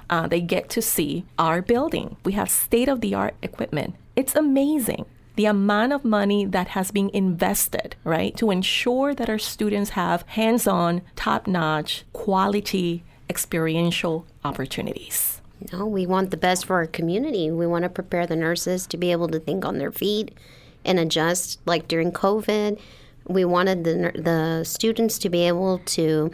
uh, 0.10 0.28
they 0.28 0.42
get 0.42 0.70
to 0.70 0.82
see 0.82 1.26
our 1.38 1.62
building. 1.62 2.18
We 2.24 2.34
have 2.34 2.50
state 2.50 2.90
of 2.90 3.02
the 3.02 3.14
art 3.14 3.36
equipment. 3.42 3.96
It's 4.16 4.36
amazing 4.36 5.06
the 5.38 5.46
amount 5.46 5.94
of 5.94 6.04
money 6.04 6.46
that 6.46 6.70
has 6.70 6.92
been 6.92 7.10
invested, 7.14 7.96
right, 8.04 8.36
to 8.36 8.52
ensure 8.52 9.14
that 9.14 9.30
our 9.30 9.38
students 9.38 9.92
have 9.92 10.24
hands 10.24 10.68
on, 10.68 11.04
top 11.16 11.48
notch, 11.48 12.04
quality, 12.12 13.04
experiential 13.30 14.26
opportunities. 14.44 15.40
No, 15.72 15.86
we 15.86 16.08
want 16.08 16.32
the 16.32 16.38
best 16.38 16.66
for 16.66 16.76
our 16.76 16.88
community. 16.88 17.52
We 17.52 17.68
want 17.68 17.84
to 17.84 17.90
prepare 17.90 18.26
the 18.26 18.36
nurses 18.36 18.88
to 18.88 18.98
be 18.98 19.12
able 19.12 19.28
to 19.30 19.40
think 19.40 19.64
on 19.64 19.78
their 19.78 19.92
feet 19.92 20.36
and 20.84 21.00
adjust. 21.00 21.60
Like 21.66 21.88
during 21.88 22.12
COVID, 22.12 22.80
we 23.28 23.46
wanted 23.46 23.84
the, 23.84 24.12
the 24.20 24.64
students 24.64 25.20
to 25.20 25.30
be 25.30 25.48
able 25.48 25.80
to 25.80 26.32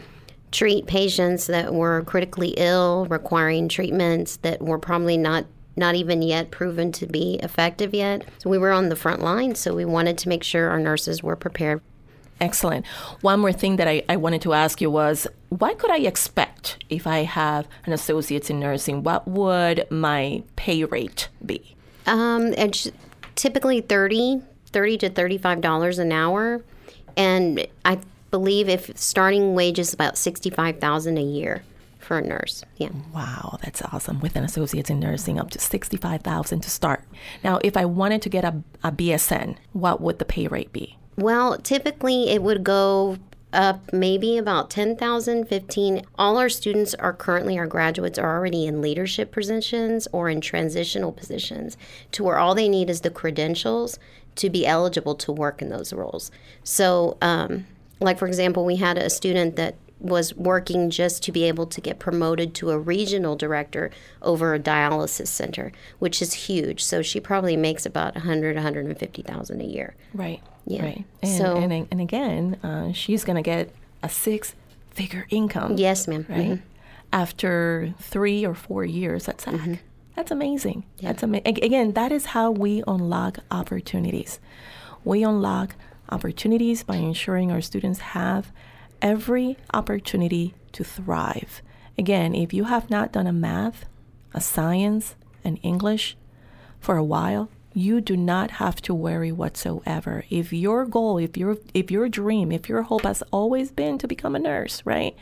treat 0.52 0.88
patients 0.88 1.48
that 1.48 1.74
were 1.74 2.04
critically 2.04 2.54
ill, 2.58 3.06
requiring 3.10 3.68
treatments 3.68 4.38
that 4.38 4.62
were 4.62 4.80
probably 4.80 5.18
not 5.18 5.46
not 5.76 5.96
even 5.96 6.22
yet 6.22 6.52
proven 6.52 6.92
to 6.94 7.08
be 7.08 7.40
effective 7.42 7.94
yet. 7.94 8.28
So 8.40 8.50
we 8.50 8.58
were 8.58 8.72
on 8.72 8.90
the 8.90 8.96
front 8.96 9.22
line, 9.22 9.56
so 9.56 9.74
we 9.74 9.86
wanted 9.86 10.18
to 10.20 10.30
make 10.30 10.44
sure 10.44 10.70
our 10.70 10.80
nurses 10.80 11.24
were 11.24 11.36
prepared. 11.36 11.82
Excellent. 12.42 12.86
One 13.22 13.40
more 13.40 13.54
thing 13.54 13.78
that 13.78 13.88
I, 13.88 14.04
I 14.10 14.16
wanted 14.18 14.42
to 14.42 14.54
ask 14.54 14.82
you 14.82 14.90
was 14.90 15.28
what 15.50 15.78
could 15.78 15.92
I 15.92 16.00
expect 16.00 16.84
if 16.90 17.08
I 17.08 17.20
have 17.24 17.68
an 17.86 17.94
associate's 17.94 18.50
in 18.50 18.60
nursing? 18.60 19.04
What 19.04 19.28
would 19.28 19.86
my 19.90 20.44
pay 20.56 20.84
rate 20.84 21.30
be? 21.46 21.76
Um, 22.06 22.54
it's 22.54 22.92
typically 23.36 23.82
30 23.82 24.42
30 24.74 24.98
to 24.98 25.10
$35 25.10 26.00
an 26.00 26.12
hour. 26.12 26.62
And 27.16 27.66
I 27.86 28.00
believe 28.32 28.68
if 28.68 28.92
starting 28.98 29.54
wage 29.54 29.80
is 29.80 29.94
about 29.94 30.18
65000 30.18 31.18
a 31.18 31.22
year 31.22 31.64
for 32.04 32.18
a 32.18 32.22
nurse. 32.22 32.64
Yeah. 32.78 32.90
Wow, 33.14 33.58
that's 33.64 33.82
awesome. 33.82 34.20
With 34.20 34.36
an 34.36 34.44
associate's 34.44 34.90
in 34.90 35.00
nursing, 35.00 35.40
up 35.40 35.50
to 35.52 35.60
sixty-five 35.60 36.22
thousand 36.22 36.62
to 36.62 36.70
start. 36.70 37.04
Now, 37.44 37.60
if 37.64 37.78
I 37.78 37.86
wanted 37.86 38.22
to 38.24 38.30
get 38.30 38.44
a, 38.44 38.62
a 38.84 38.92
BSN, 38.92 39.58
what 39.74 40.02
would 40.02 40.20
the 40.20 40.26
pay 40.26 40.48
rate 40.48 40.72
be? 40.72 40.98
Well, 41.16 41.58
typically 41.58 42.30
it 42.30 42.42
would 42.42 42.64
go 42.64 43.18
up 43.54 43.94
maybe 43.94 44.38
about 44.38 44.70
10,000, 44.70 45.46
15. 45.46 46.02
All 46.18 46.38
our 46.38 46.50
students 46.50 46.94
are 46.96 47.14
currently, 47.14 47.58
our 47.58 47.68
graduates 47.68 48.18
are 48.18 48.36
already 48.36 48.66
in 48.66 48.82
leadership 48.82 49.32
positions 49.32 50.08
or 50.12 50.30
in 50.30 50.42
transitional 50.42 51.12
positions 51.12 51.78
to 52.12 52.24
where 52.24 52.40
all 52.40 52.56
they 52.56 52.68
need 52.68 52.90
is 52.90 53.02
the 53.02 53.12
credentials 53.12 54.00
to 54.36 54.50
be 54.50 54.66
eligible 54.66 55.16
to 55.16 55.32
work 55.32 55.62
in 55.62 55.70
those 55.70 55.94
roles. 55.94 56.32
So, 56.64 57.18
um, 57.22 57.68
like 58.00 58.18
for 58.18 58.28
example, 58.28 58.66
we 58.66 58.78
had 58.78 58.98
a 58.98 59.10
student 59.10 59.56
that 59.56 59.76
was 60.04 60.36
working 60.36 60.90
just 60.90 61.24
to 61.24 61.32
be 61.32 61.44
able 61.46 61.66
to 61.66 61.80
get 61.82 61.98
promoted 61.98 62.54
to 62.56 62.70
a 62.72 62.78
regional 62.78 63.36
director 63.36 63.90
over 64.22 64.54
a 64.54 64.60
dialysis 64.60 65.28
center, 65.28 65.72
which 66.00 66.22
is 66.22 66.34
huge. 66.34 66.84
So 66.84 67.02
she 67.02 67.20
probably 67.20 67.56
makes 67.58 67.86
about 67.86 68.14
100, 68.16 68.56
150,000 68.56 69.62
a 69.62 69.64
year. 69.64 69.96
Right. 70.14 70.42
Yeah. 70.68 70.84
Right. 70.84 71.06
And, 71.22 71.32
So- 71.38 71.58
and, 71.58 71.88
and 71.90 72.02
again, 72.02 72.58
uh, 72.64 72.92
she's 72.92 73.24
going 73.24 73.38
to 73.38 73.42
get 73.42 73.74
a 74.04 74.10
six-figure 74.10 75.26
income. 75.30 75.78
Yes, 75.78 76.08
ma'am. 76.08 76.26
Right. 76.30 76.50
Mhm. 76.52 76.62
After 77.12 77.94
three 78.00 78.46
or 78.46 78.54
four 78.56 78.84
years 78.84 79.30
at 79.30 79.40
SAC. 79.42 79.80
That's 80.16 80.32
amazing. 80.32 80.84
That's 81.02 81.24
ama- 81.24 81.42
Again, 81.46 81.94
that 81.94 82.12
is 82.12 82.28
how 82.28 82.52
we 82.52 82.84
unlock 82.88 83.40
opportunities. 83.52 84.40
We 85.06 85.24
unlock 85.24 85.76
opportunities 86.10 86.84
by 86.84 86.96
ensuring 86.98 87.52
our 87.52 87.62
students 87.62 88.00
have 88.00 88.52
every 89.04 89.58
opportunity 89.74 90.56
to 90.72 90.84
thrive. 90.84 91.62
Again, 91.98 92.34
if 92.34 92.54
you 92.54 92.64
have 92.64 92.90
not 92.90 93.12
done 93.12 93.28
a 93.28 93.34
math, 93.34 93.86
a 94.34 94.42
science, 94.42 95.14
an 95.44 95.58
English 95.58 96.18
for 96.80 96.98
a 96.98 97.04
while, 97.04 97.50
you 97.74 98.02
do 98.02 98.16
not 98.16 98.52
have 98.52 98.82
to 98.84 98.94
worry 98.94 99.32
whatsoever. 99.32 100.24
If 100.30 100.54
your 100.54 100.86
goal, 100.86 101.18
if 101.18 101.36
your 101.38 101.58
if 101.74 101.92
your 101.92 102.08
dream, 102.08 102.52
if 102.52 102.70
your 102.70 102.84
hope 102.84 103.02
has 103.04 103.24
always 103.32 103.72
been 103.72 103.98
to 103.98 104.08
become 104.08 104.36
a 104.36 104.40
nurse, 104.40 104.82
right? 104.86 105.16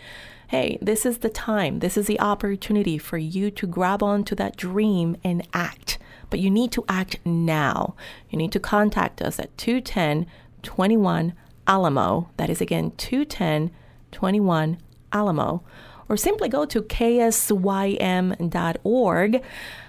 Hey, 0.47 0.77
this 0.81 1.05
is 1.05 1.19
the 1.19 1.29
time. 1.29 1.79
This 1.79 1.97
is 1.97 2.07
the 2.07 2.19
opportunity 2.19 2.97
for 2.97 3.17
you 3.17 3.51
to 3.51 3.65
grab 3.65 4.03
onto 4.03 4.35
that 4.35 4.57
dream 4.57 5.15
and 5.23 5.47
act. 5.53 5.97
But 6.29 6.39
you 6.39 6.49
need 6.49 6.73
to 6.73 6.83
act 6.89 7.19
now. 7.25 7.95
You 8.29 8.37
need 8.37 8.51
to 8.51 8.59
contact 8.59 9.21
us 9.21 9.39
at 9.39 9.57
210 9.57 10.27
21 10.61 11.33
Alamo. 11.67 12.29
That 12.37 12.49
is 12.49 12.61
again 12.61 12.91
210 12.97 13.71
21 14.11 14.77
Alamo. 15.13 15.63
Or 16.09 16.17
simply 16.17 16.49
go 16.49 16.65
to 16.65 16.81
ksym.org 16.81 17.53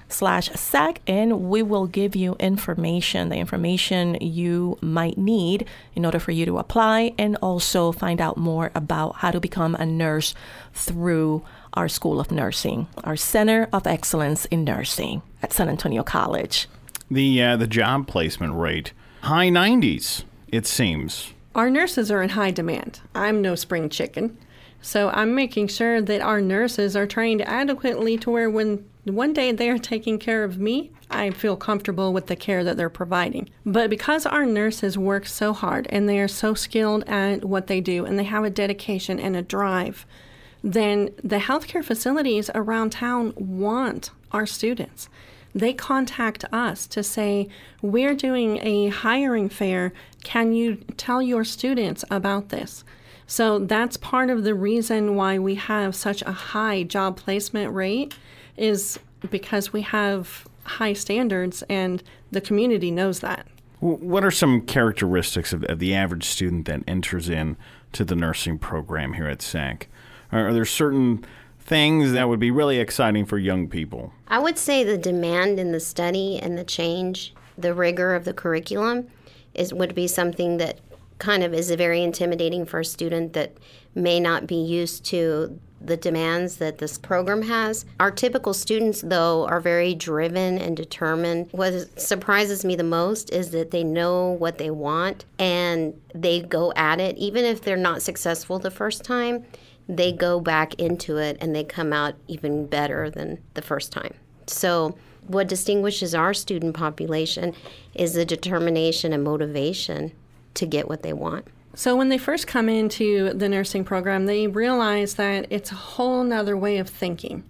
slash 0.09 0.51
SAC 0.51 1.01
and 1.07 1.49
we 1.49 1.63
will 1.63 1.87
give 1.87 2.15
you 2.15 2.37
information, 2.39 3.29
the 3.31 3.37
information 3.37 4.17
you 4.21 4.79
might 4.81 5.19
need 5.19 5.67
in 5.95 6.05
order 6.05 6.21
for 6.21 6.31
you 6.31 6.45
to 6.47 6.59
apply 6.59 7.15
and 7.19 7.37
also 7.37 7.91
find 7.93 8.21
out 8.21 8.37
more 8.37 8.71
about 8.75 9.17
how 9.17 9.31
to 9.31 9.41
become 9.41 9.75
a 9.75 9.87
nurse 9.87 10.35
through 10.75 11.43
our 11.75 11.89
School 11.89 12.21
of 12.21 12.31
Nursing, 12.31 12.87
our 13.03 13.17
Center 13.17 13.69
of 13.73 13.87
Excellence 13.87 14.45
in 14.47 14.65
Nursing 14.65 15.23
at 15.43 15.53
San 15.53 15.69
Antonio 15.69 16.03
College. 16.03 16.69
The 17.11 17.43
uh, 17.43 17.57
the 17.57 17.67
job 17.67 18.07
placement 18.07 18.55
rate 18.55 18.93
high 19.23 19.49
90s 19.49 20.25
it 20.49 20.67
seems. 20.67 21.33
Our 21.55 21.69
nurses 21.69 22.11
are 22.11 22.23
in 22.23 22.31
high 22.31 22.51
demand. 22.51 23.01
I'm 23.15 23.43
no 23.43 23.55
spring 23.55 23.91
chicken. 23.91 24.39
So 24.81 25.11
I'm 25.11 25.35
making 25.35 25.69
sure 25.69 26.01
that 26.01 26.21
our 26.21 26.41
nurses 26.41 26.97
are 26.97 27.07
trained 27.07 27.43
adequately 27.43 28.17
to 28.19 28.31
where 28.31 28.51
when 28.51 28.85
one 29.05 29.33
day 29.33 29.53
they 29.53 29.69
are 29.69 29.79
taking 29.79 30.19
care 30.19 30.45
of 30.45 30.59
me, 30.59 30.93
I 31.11 31.31
feel 31.31 31.57
comfortable 31.57 32.13
with 32.13 32.27
the 32.27 32.37
care 32.37 32.65
that 32.65 32.77
they're 32.77 32.89
providing. 32.89 33.51
But 33.67 33.91
because 33.91 34.25
our 34.25 34.47
nurses 34.47 34.97
work 34.97 35.27
so 35.27 35.53
hard 35.53 35.87
and 35.91 36.09
they 36.09 36.19
are 36.21 36.29
so 36.29 36.55
skilled 36.55 37.05
at 37.05 37.45
what 37.45 37.67
they 37.67 37.81
do 37.81 38.07
and 38.07 38.19
they 38.19 38.25
have 38.25 38.45
a 38.45 38.51
dedication 38.51 39.21
and 39.21 39.37
a 39.37 39.43
drive, 39.43 40.07
then 40.65 41.11
the 41.23 41.37
healthcare 41.37 41.85
facilities 41.85 42.51
around 42.55 42.91
town 42.91 43.35
want 43.37 44.11
our 44.33 44.47
students. 44.47 45.09
They 45.55 45.73
contact 45.73 46.45
us 46.53 46.87
to 46.89 47.03
say, 47.03 47.49
We're 47.81 48.15
doing 48.15 48.59
a 48.63 48.89
hiring 48.89 49.49
fair. 49.49 49.93
Can 50.25 50.53
you 50.53 50.77
tell 50.97 51.21
your 51.21 51.45
students 51.45 52.05
about 52.11 52.49
this? 52.49 52.85
So 53.27 53.59
that's 53.59 53.97
part 53.97 54.31
of 54.31 54.45
the 54.45 54.55
reason 54.55 55.17
why 55.17 55.39
we 55.39 55.55
have 55.55 55.95
such 55.95 56.23
a 56.23 56.33
high 56.33 56.83
job 56.83 57.17
placement 57.17 57.73
rate 57.73 58.15
is 58.57 58.99
because 59.31 59.73
we 59.73 59.83
have 59.83 60.47
high 60.65 60.93
standards 60.93 61.63
and 61.69 62.03
the 62.31 62.41
community 62.41 62.91
knows 62.91 63.21
that. 63.21 63.47
What 63.81 64.25
are 64.25 64.31
some 64.31 64.61
characteristics 64.63 65.53
of, 65.53 65.65
of 65.65 65.79
the 65.79 65.95
average 65.95 66.25
student 66.25 66.67
that 66.67 66.83
enters 66.87 67.29
in 67.29 67.57
to 67.93 68.05
the 68.05 68.15
nursing 68.15 68.59
program 68.59 69.15
here 69.15 69.27
at 69.27 69.43
SAC? 69.43 69.89
Are, 70.31 70.49
are 70.49 70.53
there 70.53 70.65
certain 70.65 71.25
things 71.65 72.13
that 72.13 72.29
would 72.29 72.41
be 72.41 72.51
really 72.51 72.79
exciting 72.79 73.25
for 73.25 73.39
young 73.39 73.69
people? 73.69 74.13
I 74.29 74.39
would 74.39 74.59
say 74.59 74.85
the 74.85 74.99
demand 74.99 75.59
in 75.59 75.73
the 75.73 75.81
study 75.81 76.39
and 76.39 76.59
the 76.59 76.65
change, 76.65 77.35
the 77.57 77.75
rigor 77.75 78.15
of 78.15 78.25
the 78.25 78.35
curriculum, 78.35 79.09
is 79.55 79.73
would 79.73 79.95
be 79.95 80.07
something 80.07 80.57
that 80.59 80.81
kind 81.19 81.45
of 81.45 81.55
is 81.55 81.71
very 81.71 82.03
intimidating 82.03 82.67
for 82.67 82.81
a 82.81 82.85
student 82.85 83.33
that 83.35 83.53
may 83.95 84.19
not 84.19 84.47
be 84.47 84.57
used 84.57 85.05
to 85.05 85.59
the 85.85 85.97
demands 85.97 86.57
that 86.57 86.79
this 86.79 86.99
program 86.99 87.43
has. 87.43 87.85
Our 87.99 88.11
typical 88.11 88.55
students, 88.55 89.01
though, 89.03 89.47
are 89.47 89.61
very 89.61 89.95
driven 89.95 90.59
and 90.59 90.77
determined. 90.77 91.49
What 91.53 92.01
surprises 92.01 92.65
me 92.65 92.77
the 92.77 92.85
most 92.85 93.31
is 93.31 93.51
that 93.51 93.71
they 93.71 93.85
know 93.85 94.31
what 94.31 94.59
they 94.59 94.71
want 94.71 95.25
and 95.39 96.01
they 96.15 96.41
go 96.41 96.73
at 96.77 97.01
it, 97.01 97.17
even 97.19 97.45
if 97.45 97.63
they're 97.63 97.77
not 97.77 98.03
successful 98.03 98.59
the 98.59 98.71
first 98.71 99.05
time. 99.05 99.45
They 99.89 100.13
go 100.13 100.41
back 100.41 100.75
into 100.75 101.17
it 101.19 101.37
and 101.41 101.55
they 101.55 101.65
come 101.65 101.93
out 101.93 102.15
even 102.29 102.67
better 102.67 103.11
than 103.11 103.39
the 103.55 103.63
first 103.63 103.93
time. 103.93 104.15
So, 104.47 104.97
what 105.27 105.49
distinguishes 105.49 106.15
our 106.15 106.35
student 106.35 106.75
population 106.75 107.55
is 107.95 108.15
the 108.15 108.25
determination 108.25 109.13
and 109.13 109.23
motivation 109.23 110.13
to 110.55 110.67
get 110.67 110.89
what 110.89 111.03
they 111.03 111.13
want. 111.13 111.47
So 111.75 111.97
when 111.97 112.11
they 112.11 112.19
first 112.19 112.47
come 112.47 112.69
into 112.69 113.33
the 113.33 113.49
nursing 113.49 113.85
program, 113.85 114.27
they 114.27 114.47
realize 114.47 115.15
that 115.15 115.47
it's 115.49 115.73
a 115.73 115.77
whole 115.77 116.23
nother 116.23 116.57
way 116.57 116.79
of 116.79 116.89
thinking. 116.89 117.45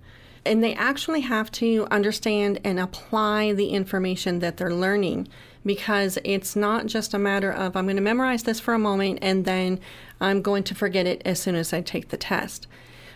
And 0.44 0.62
they 0.62 0.74
actually 0.74 1.20
have 1.22 1.50
to 1.52 1.86
understand 1.90 2.60
and 2.64 2.78
apply 2.78 3.52
the 3.52 3.68
information 3.68 4.40
that 4.40 4.56
they're 4.56 4.74
learning 4.74 5.28
because 5.64 6.18
it's 6.24 6.56
not 6.56 6.86
just 6.86 7.14
a 7.14 7.18
matter 7.18 7.50
of 7.50 7.76
I'm 7.76 7.86
going 7.86 7.96
to 7.96 8.02
memorize 8.02 8.42
this 8.42 8.58
for 8.58 8.74
a 8.74 8.78
moment 8.78 9.20
and 9.22 9.44
then 9.44 9.78
I'm 10.22 10.40
going 10.40 10.62
to 10.64 10.74
forget 10.74 11.06
it 11.06 11.20
as 11.24 11.40
soon 11.40 11.54
as 11.54 11.72
I 11.72 11.80
take 11.80 12.08
the 12.08 12.16
test. 12.16 12.66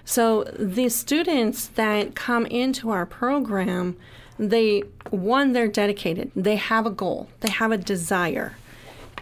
So 0.05 0.45
the 0.59 0.89
students 0.89 1.67
that 1.69 2.15
come 2.15 2.47
into 2.47 2.91
our 2.91 3.07
program, 3.07 3.97
they 4.39 4.83
one 5.11 5.53
they're 5.53 5.69
dedicated. 5.69 6.31
They 6.35 6.57
have 6.57 6.85
a 6.85 6.91
goal. 6.91 7.29
They 7.41 7.51
have 7.51 7.73
a 7.73 7.79
desire. 7.79 8.57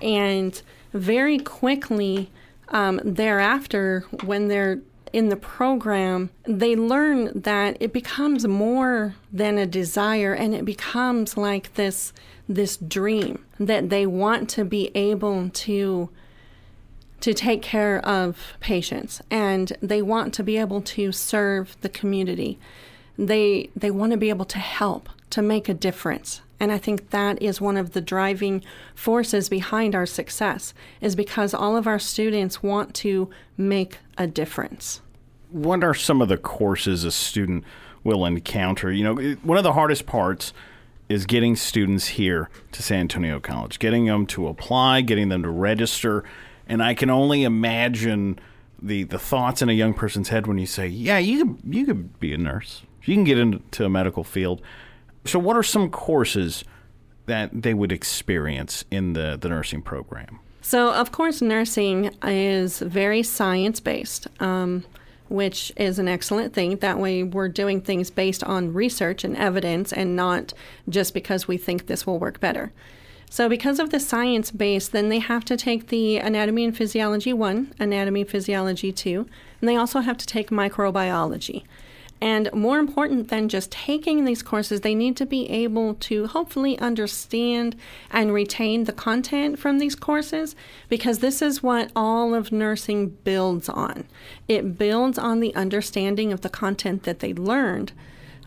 And 0.02 0.60
very 0.92 1.38
quickly 1.38 2.30
um, 2.68 3.00
thereafter, 3.04 4.04
when 4.24 4.48
they're 4.48 4.80
in 5.12 5.28
the 5.28 5.36
program, 5.36 6.30
they 6.44 6.74
learn 6.74 7.30
that 7.40 7.76
it 7.78 7.92
becomes 7.92 8.46
more 8.46 9.14
than 9.32 9.58
a 9.58 9.66
desire 9.66 10.34
and 10.34 10.54
it 10.54 10.64
becomes 10.64 11.36
like 11.36 11.74
this 11.74 12.12
this 12.48 12.76
dream 12.76 13.42
that 13.58 13.88
they 13.90 14.04
want 14.06 14.50
to 14.50 14.64
be 14.64 14.90
able 14.94 15.48
to 15.50 16.10
to 17.24 17.32
take 17.32 17.62
care 17.62 18.06
of 18.06 18.36
patients 18.60 19.22
and 19.30 19.72
they 19.80 20.02
want 20.02 20.34
to 20.34 20.42
be 20.42 20.58
able 20.58 20.82
to 20.82 21.10
serve 21.10 21.74
the 21.80 21.88
community. 21.88 22.58
They 23.16 23.70
they 23.74 23.90
want 23.90 24.12
to 24.12 24.18
be 24.18 24.28
able 24.28 24.44
to 24.44 24.58
help, 24.58 25.08
to 25.30 25.40
make 25.40 25.66
a 25.66 25.72
difference. 25.72 26.42
And 26.60 26.70
I 26.70 26.76
think 26.76 27.08
that 27.10 27.40
is 27.40 27.62
one 27.62 27.78
of 27.78 27.94
the 27.94 28.02
driving 28.02 28.62
forces 28.94 29.48
behind 29.48 29.94
our 29.94 30.04
success, 30.04 30.74
is 31.00 31.16
because 31.16 31.54
all 31.54 31.78
of 31.78 31.86
our 31.86 31.98
students 31.98 32.62
want 32.62 32.92
to 32.96 33.30
make 33.56 33.96
a 34.18 34.26
difference. 34.26 35.00
What 35.50 35.82
are 35.82 35.94
some 35.94 36.20
of 36.20 36.28
the 36.28 36.36
courses 36.36 37.04
a 37.04 37.10
student 37.10 37.64
will 38.02 38.26
encounter? 38.26 38.92
You 38.92 39.04
know, 39.04 39.36
one 39.42 39.56
of 39.56 39.64
the 39.64 39.72
hardest 39.72 40.04
parts 40.04 40.52
is 41.08 41.24
getting 41.24 41.56
students 41.56 42.06
here 42.08 42.50
to 42.72 42.82
San 42.82 43.00
Antonio 43.00 43.40
College, 43.40 43.78
getting 43.78 44.04
them 44.04 44.26
to 44.26 44.46
apply, 44.46 45.00
getting 45.00 45.30
them 45.30 45.42
to 45.42 45.48
register. 45.48 46.22
And 46.68 46.82
I 46.82 46.94
can 46.94 47.10
only 47.10 47.44
imagine 47.44 48.38
the, 48.80 49.04
the 49.04 49.18
thoughts 49.18 49.62
in 49.62 49.68
a 49.68 49.72
young 49.72 49.94
person's 49.94 50.28
head 50.28 50.46
when 50.46 50.58
you 50.58 50.66
say, 50.66 50.86
Yeah, 50.86 51.18
you 51.18 51.44
could, 51.44 51.74
you 51.74 51.86
could 51.86 52.20
be 52.20 52.32
a 52.32 52.38
nurse, 52.38 52.82
you 53.04 53.14
can 53.14 53.24
get 53.24 53.38
into 53.38 53.84
a 53.84 53.88
medical 53.88 54.24
field. 54.24 54.62
So, 55.24 55.38
what 55.38 55.56
are 55.56 55.62
some 55.62 55.90
courses 55.90 56.64
that 57.26 57.50
they 57.52 57.72
would 57.72 57.92
experience 57.92 58.84
in 58.90 59.14
the, 59.14 59.38
the 59.40 59.48
nursing 59.48 59.82
program? 59.82 60.40
So, 60.60 60.92
of 60.92 61.12
course, 61.12 61.42
nursing 61.42 62.14
is 62.22 62.78
very 62.78 63.22
science 63.22 63.80
based, 63.80 64.28
um, 64.40 64.84
which 65.28 65.72
is 65.76 65.98
an 65.98 66.08
excellent 66.08 66.54
thing. 66.54 66.76
That 66.76 66.98
way, 66.98 67.22
we're 67.22 67.48
doing 67.48 67.80
things 67.80 68.10
based 68.10 68.44
on 68.44 68.72
research 68.72 69.24
and 69.24 69.36
evidence 69.36 69.92
and 69.92 70.16
not 70.16 70.52
just 70.88 71.14
because 71.14 71.48
we 71.48 71.56
think 71.56 71.86
this 71.86 72.06
will 72.06 72.18
work 72.18 72.40
better. 72.40 72.72
So, 73.30 73.48
because 73.48 73.78
of 73.78 73.90
the 73.90 74.00
science 74.00 74.50
base, 74.50 74.88
then 74.88 75.08
they 75.08 75.18
have 75.18 75.44
to 75.46 75.56
take 75.56 75.88
the 75.88 76.18
Anatomy 76.18 76.64
and 76.64 76.76
Physiology 76.76 77.32
1, 77.32 77.74
Anatomy 77.78 78.24
Physiology 78.24 78.92
2, 78.92 79.26
and 79.60 79.68
they 79.68 79.76
also 79.76 80.00
have 80.00 80.16
to 80.18 80.26
take 80.26 80.50
microbiology. 80.50 81.64
And 82.20 82.50
more 82.54 82.78
important 82.78 83.28
than 83.28 83.50
just 83.50 83.70
taking 83.70 84.24
these 84.24 84.42
courses, 84.42 84.80
they 84.80 84.94
need 84.94 85.14
to 85.18 85.26
be 85.26 85.50
able 85.50 85.94
to 85.96 86.26
hopefully 86.26 86.78
understand 86.78 87.76
and 88.10 88.32
retain 88.32 88.84
the 88.84 88.92
content 88.92 89.58
from 89.58 89.78
these 89.78 89.94
courses 89.94 90.56
because 90.88 91.18
this 91.18 91.42
is 91.42 91.62
what 91.62 91.90
all 91.94 92.34
of 92.34 92.50
nursing 92.50 93.10
builds 93.24 93.68
on. 93.68 94.04
It 94.48 94.78
builds 94.78 95.18
on 95.18 95.40
the 95.40 95.54
understanding 95.54 96.32
of 96.32 96.40
the 96.40 96.48
content 96.48 97.02
that 97.02 97.18
they 97.18 97.34
learned. 97.34 97.92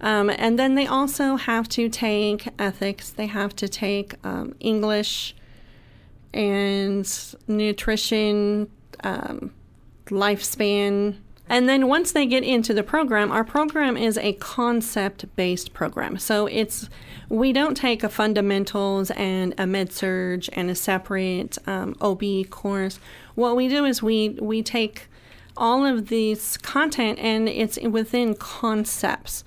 Um, 0.02 0.30
and 0.30 0.60
then 0.60 0.76
they 0.76 0.86
also 0.86 1.36
have 1.36 1.68
to 1.70 1.90
take 1.90 2.48
ethics, 2.60 3.10
they 3.10 3.28
have 3.28 3.56
to 3.58 3.68
take 3.68 4.16
um, 4.24 4.56
English 4.60 5.36
and 6.34 7.36
nutrition, 7.48 8.70
um, 9.04 9.54
lifespan 10.08 11.18
and 11.50 11.70
then 11.70 11.88
once 11.88 12.12
they 12.12 12.26
get 12.26 12.44
into 12.44 12.74
the 12.74 12.84
program, 12.84 13.32
our 13.32 13.44
program 13.44 13.96
is 13.96 14.18
a 14.18 14.34
concept 14.34 15.34
based 15.36 15.74
program. 15.74 16.18
So 16.18 16.48
it's 16.48 16.90
we 17.30 17.54
don't 17.54 17.76
take 17.76 18.04
a 18.04 18.10
fundamentals 18.10 19.12
and 19.12 19.54
a 19.58 19.66
med 19.66 19.92
surg 19.94 20.50
and 20.54 20.70
a 20.70 20.76
separate 20.76 21.58
um, 21.66 21.96
OB 22.02 22.50
course. 22.50 23.00
What 23.36 23.56
we 23.56 23.68
do 23.70 23.86
is 23.86 24.04
we 24.04 24.30
we 24.42 24.62
take 24.62 25.08
all 25.56 25.86
of 25.86 26.10
these 26.10 26.58
content 26.58 27.18
and 27.20 27.48
it's 27.48 27.80
within 27.80 28.36
concepts. 28.36 29.44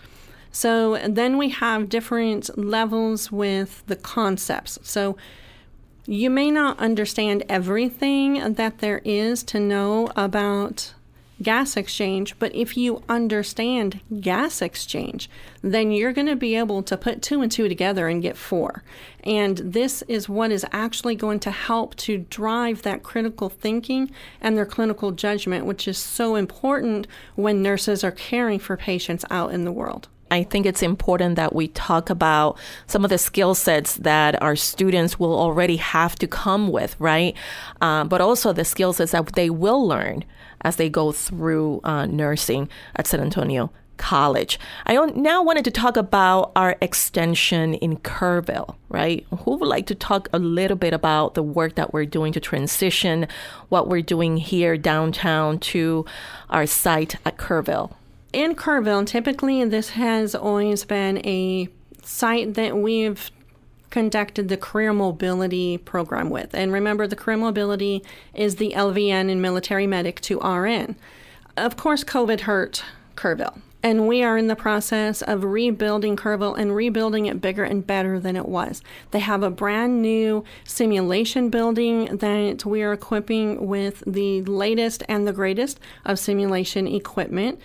So 0.53 0.99
then 1.07 1.39
we 1.39 1.51
have 1.51 1.89
different 1.89 2.59
levels 2.59 3.31
with 3.31 3.85
the 3.87 3.97
concepts. 3.97 4.79
So 4.83 5.17
you 6.07 6.29
may 6.29 6.51
not 6.51 6.79
understand 6.79 7.45
everything 7.49 8.55
that 8.55 8.79
there 8.79 9.01
is 9.05 9.43
to 9.45 9.61
know 9.61 10.09
about 10.17 10.95
gas 11.43 11.77
exchange, 11.77 12.39
but 12.39 12.55
if 12.55 12.77
you 12.77 13.03
understand 13.09 14.01
gas 14.21 14.61
exchange, 14.61 15.31
then 15.63 15.91
you're 15.91 16.13
going 16.13 16.27
to 16.27 16.37
be 16.37 16.55
able 16.55 16.83
to 16.83 16.97
put 16.97 17.23
two 17.23 17.41
and 17.41 17.51
two 17.51 17.69
together 17.69 18.09
and 18.09 18.21
get 18.21 18.37
four. 18.37 18.83
And 19.25 19.59
this 19.59 20.03
is 20.03 20.29
what 20.29 20.51
is 20.51 20.67
actually 20.73 21.15
going 21.15 21.41
to 21.41 21.51
help 21.51 21.95
to 21.97 22.19
drive 22.19 22.83
that 22.83 23.03
critical 23.03 23.49
thinking 23.49 24.11
and 24.41 24.57
their 24.57 24.67
clinical 24.67 25.13
judgment, 25.13 25.65
which 25.65 25.89
is 25.89 25.97
so 25.97 26.35
important 26.35 27.07
when 27.37 27.63
nurses 27.63 28.05
are 28.05 28.11
caring 28.11 28.59
for 28.59 28.77
patients 28.77 29.25
out 29.31 29.53
in 29.53 29.65
the 29.65 29.73
world. 29.73 30.09
I 30.31 30.45
think 30.45 30.65
it's 30.65 30.83
important 30.83 31.37
that 31.37 31.55
we 31.55 31.69
talk 31.69 32.09
about 32.09 32.59
some 32.87 33.05
of 33.05 33.11
the 33.11 33.19
skill 33.19 33.55
sets 33.55 33.97
that 33.97 34.41
our 34.41 34.55
students 34.55 35.19
will 35.19 35.37
already 35.39 35.77
have 35.77 36.15
to 36.17 36.27
come 36.27 36.69
with, 36.71 36.95
right? 36.99 37.37
Uh, 37.81 38.05
but 38.05 38.21
also 38.21 38.53
the 38.53 38.65
skill 38.65 38.93
sets 38.93 39.13
that 39.13 39.33
they 39.35 39.51
will 39.51 39.87
learn 39.87 40.25
as 40.63 40.77
they 40.77 40.89
go 40.89 41.11
through 41.11 41.81
uh, 41.85 42.07
nursing 42.07 42.69
at 42.97 43.07
San 43.07 43.21
Antonio 43.21 43.73
College. 43.97 44.59
I 44.87 44.95
now 45.11 45.43
wanted 45.43 45.65
to 45.67 45.71
talk 45.71 45.97
about 45.97 46.53
our 46.57 46.77
extension 46.81 47.75
in 47.75 47.99
Kerrville, 47.99 48.77
right? 48.89 49.27
Who 49.41 49.57
would 49.57 49.69
like 49.69 49.87
to 49.87 49.95
talk 49.95 50.29
a 50.33 50.39
little 50.39 50.77
bit 50.77 50.95
about 50.95 51.35
the 51.35 51.43
work 51.43 51.75
that 51.75 51.93
we're 51.93 52.07
doing 52.07 52.33
to 52.33 52.41
transition 52.41 53.27
what 53.69 53.89
we're 53.89 54.01
doing 54.01 54.39
here 54.39 54.79
downtown 54.79 55.59
to 55.59 56.07
our 56.49 56.67
site 56.67 57.17
at 57.27 57.37
Kerrville? 57.37 57.93
In 58.33 58.55
Kerrville, 58.55 59.07
typically 59.07 59.65
this 59.65 59.91
has 59.91 60.37
always 60.37 60.85
been 60.85 61.19
a 61.27 61.69
site 62.03 62.55
that 62.55 62.77
we've 62.77 63.31
conducted 63.91 64.49
the 64.49 64.57
career 64.57 64.93
mobility 64.93 65.79
program 65.79 66.31
with. 66.31 66.55
And 66.55 66.73
remember, 66.73 67.09
the 67.09 67.17
career 67.17 67.37
mobility 67.37 68.05
is 68.33 68.57
the 68.57 68.73
LVN 68.77 69.31
and 69.31 69.43
military 69.43 69.89
medic 69.89 70.21
to 70.23 70.39
RN. 70.39 70.95
Of 71.57 71.77
course, 71.77 72.05
COVID 72.05 72.43
hurt 72.43 72.85
Kerrville. 73.17 73.61
And 73.83 74.07
we 74.07 74.23
are 74.23 74.37
in 74.37 74.47
the 74.47 74.57
process 74.57 75.23
of 75.23 75.43
rebuilding 75.43 76.15
Kerrville 76.15 76.57
and 76.59 76.77
rebuilding 76.77 77.27
it 77.27 77.41
bigger 77.41 77.65
and 77.65 77.85
better 77.85 78.21
than 78.21 78.37
it 78.37 78.47
was. 78.47 78.83
They 79.11 79.21
have 79.21 79.43
a 79.43 79.51
brand 79.51 80.03
new 80.03 80.45
simulation 80.65 81.49
building 81.49 82.19
that 82.19 82.67
we 82.67 82.83
are 82.83 82.93
equipping 82.93 83.67
with 83.67 84.05
the 84.07 84.43
latest 84.43 85.03
and 85.09 85.27
the 85.27 85.33
greatest 85.33 85.81
of 86.05 86.19
simulation 86.19 86.87
equipment. 86.87 87.59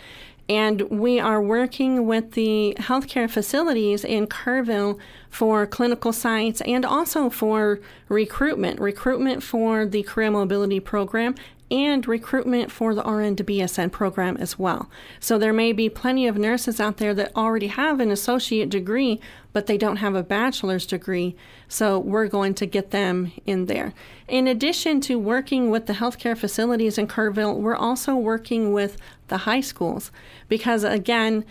And 0.47 0.81
we 0.83 1.19
are 1.19 1.41
working 1.41 2.05
with 2.05 2.31
the 2.33 2.75
healthcare 2.79 3.29
facilities 3.29 4.03
in 4.03 4.27
Kerrville 4.27 4.99
for 5.35 5.67
clinical 5.67 6.13
sites 6.13 6.61
and 6.61 6.85
also 6.85 7.29
for 7.29 7.81
recruitment, 8.07 8.79
recruitment 8.79 9.43
for 9.43 9.85
the 9.85 10.01
career 10.01 10.31
mobility 10.31 10.79
program 10.79 11.35
and 11.69 12.07
recruitment 12.07 12.71
for 12.71 12.95
the 12.95 13.01
RN 13.01 13.35
to 13.35 13.43
BSN 13.43 13.91
program 13.91 14.37
as 14.37 14.57
well. 14.57 14.89
So 15.19 15.37
there 15.37 15.51
may 15.51 15.73
be 15.73 15.89
plenty 15.89 16.25
of 16.25 16.37
nurses 16.37 16.79
out 16.79 16.97
there 16.97 17.13
that 17.15 17.35
already 17.35 17.67
have 17.67 17.99
an 17.99 18.11
associate 18.11 18.69
degree, 18.69 19.19
but 19.51 19.65
they 19.65 19.77
don't 19.77 19.97
have 19.97 20.15
a 20.15 20.23
bachelor's 20.23 20.85
degree. 20.85 21.35
So 21.67 21.99
we're 21.99 22.27
going 22.27 22.53
to 22.53 22.65
get 22.65 22.91
them 22.91 23.33
in 23.45 23.65
there. 23.65 23.93
In 24.29 24.47
addition 24.47 25.01
to 25.01 25.19
working 25.19 25.69
with 25.69 25.87
the 25.87 25.93
healthcare 25.93 26.37
facilities 26.37 26.97
in 26.97 27.07
Kerrville, 27.07 27.59
we're 27.59 27.75
also 27.75 28.15
working 28.15 28.71
with 28.71 28.95
the 29.27 29.39
high 29.39 29.61
schools 29.61 30.13
because 30.47 30.85
again, 30.85 31.43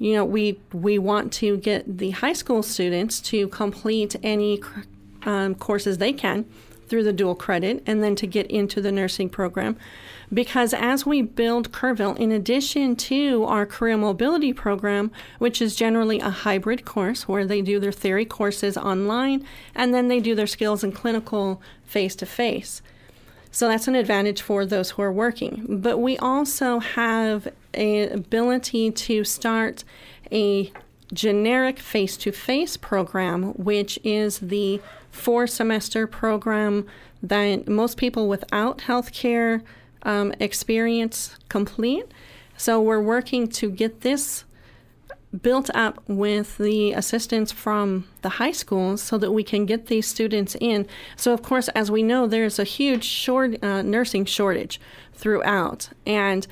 you 0.00 0.14
know, 0.14 0.24
we 0.24 0.58
we 0.72 0.98
want 0.98 1.30
to 1.34 1.58
get 1.58 1.98
the 1.98 2.10
high 2.10 2.32
school 2.32 2.62
students 2.62 3.20
to 3.20 3.46
complete 3.48 4.16
any 4.22 4.60
um, 5.24 5.54
courses 5.54 5.98
they 5.98 6.12
can 6.12 6.46
through 6.88 7.04
the 7.04 7.12
dual 7.12 7.34
credit 7.34 7.82
and 7.86 8.02
then 8.02 8.16
to 8.16 8.26
get 8.26 8.46
into 8.48 8.80
the 8.80 8.90
nursing 8.90 9.28
program. 9.28 9.76
Because 10.32 10.72
as 10.72 11.04
we 11.04 11.20
build 11.20 11.70
Kerrville, 11.70 12.16
in 12.18 12.32
addition 12.32 12.96
to 12.96 13.44
our 13.44 13.66
career 13.66 13.98
mobility 13.98 14.54
program, 14.54 15.10
which 15.38 15.60
is 15.60 15.76
generally 15.76 16.18
a 16.18 16.30
hybrid 16.30 16.86
course 16.86 17.28
where 17.28 17.44
they 17.44 17.60
do 17.60 17.78
their 17.78 17.92
theory 17.92 18.24
courses 18.24 18.78
online 18.78 19.44
and 19.74 19.92
then 19.92 20.08
they 20.08 20.18
do 20.18 20.34
their 20.34 20.46
skills 20.46 20.82
and 20.82 20.94
clinical 20.94 21.60
face 21.84 22.16
to 22.16 22.26
face. 22.26 22.80
So 23.52 23.68
that's 23.68 23.88
an 23.88 23.96
advantage 23.96 24.40
for 24.40 24.64
those 24.64 24.90
who 24.90 25.02
are 25.02 25.12
working. 25.12 25.80
But 25.82 25.98
we 25.98 26.16
also 26.18 26.78
have 26.78 27.48
an 27.74 28.12
ability 28.12 28.90
to 28.90 29.24
start 29.24 29.84
a 30.32 30.72
generic 31.12 31.78
face 31.78 32.16
to 32.18 32.32
face 32.32 32.76
program, 32.76 33.52
which 33.54 33.98
is 34.04 34.38
the 34.38 34.80
four 35.10 35.46
semester 35.46 36.06
program 36.06 36.86
that 37.22 37.68
most 37.68 37.96
people 37.96 38.28
without 38.28 38.78
healthcare 38.78 39.62
um, 40.02 40.32
experience 40.40 41.36
complete. 41.48 42.06
So 42.56 42.80
we're 42.80 43.02
working 43.02 43.48
to 43.48 43.70
get 43.70 44.02
this 44.02 44.44
built 45.42 45.70
up 45.74 46.02
with 46.08 46.58
the 46.58 46.92
assistance 46.92 47.52
from 47.52 48.06
the 48.22 48.30
high 48.30 48.50
schools 48.50 49.00
so 49.00 49.16
that 49.18 49.30
we 49.30 49.44
can 49.44 49.64
get 49.64 49.86
these 49.86 50.06
students 50.06 50.56
in. 50.60 50.86
So, 51.16 51.32
of 51.32 51.42
course, 51.42 51.68
as 51.68 51.90
we 51.90 52.02
know, 52.02 52.26
there's 52.26 52.58
a 52.58 52.64
huge 52.64 53.04
short 53.04 53.62
uh, 53.62 53.82
nursing 53.82 54.24
shortage 54.24 54.80
throughout, 55.14 55.90
and 56.04 56.46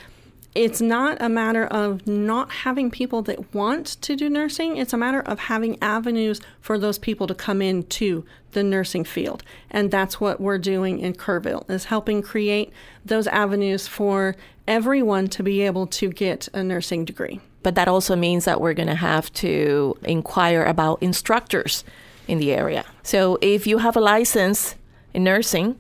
it's 0.55 0.81
not 0.81 1.21
a 1.21 1.29
matter 1.29 1.67
of 1.67 2.07
not 2.07 2.51
having 2.51 2.91
people 2.91 3.23
that 3.23 3.55
want 3.55 3.87
to 4.03 4.17
do 4.17 4.29
nursing. 4.29 4.77
It's 4.77 4.93
a 4.93 4.97
matter 4.97 5.21
of 5.21 5.39
having 5.39 5.81
avenues 5.83 6.41
for 6.61 6.79
those 6.79 6.99
people 6.99 7.27
to 7.27 7.35
come 7.35 7.63
into 7.63 8.25
the 8.53 8.63
nursing 8.63 9.05
field. 9.05 9.43
And 9.71 9.91
that's 9.91 10.21
what 10.21 10.41
we're 10.41 10.59
doing 10.59 11.01
in 11.01 11.15
Kerrville 11.15 11.69
is 11.71 11.87
helping 11.87 12.23
create 12.23 12.73
those 13.05 13.27
avenues 13.27 13.87
for 13.87 14.37
everyone 14.67 15.29
to 15.29 15.43
be 15.43 15.63
able 15.63 15.87
to 15.87 16.11
get 16.11 16.49
a 16.55 16.65
nursing 16.65 17.05
degree. 17.05 17.41
But 17.63 17.75
that 17.75 17.89
also 17.89 18.17
means 18.17 18.45
that 18.45 18.61
we're 18.61 18.75
going 18.75 18.89
to 18.89 18.95
have 18.95 19.33
to 19.35 19.97
inquire 20.03 20.65
about 20.65 21.03
instructors 21.03 21.85
in 22.27 22.39
the 22.39 22.53
area. 22.53 22.85
So 23.03 23.39
if 23.41 23.67
you 23.67 23.79
have 23.79 23.97
a 23.97 24.01
license 24.01 24.77
in 25.13 25.25
nursing 25.25 25.79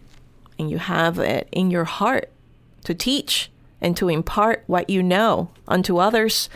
and 0.58 0.70
you 0.70 0.78
have 0.78 1.18
it 1.18 1.48
in 1.52 1.70
your 1.70 1.84
heart 1.84 2.30
to 2.84 2.94
teach, 2.94 3.50
and 3.80 3.96
to 3.96 4.08
impart 4.08 4.64
what 4.66 4.90
you 4.90 5.02
know 5.02 5.50
unto 5.66 5.98
others, 5.98 6.48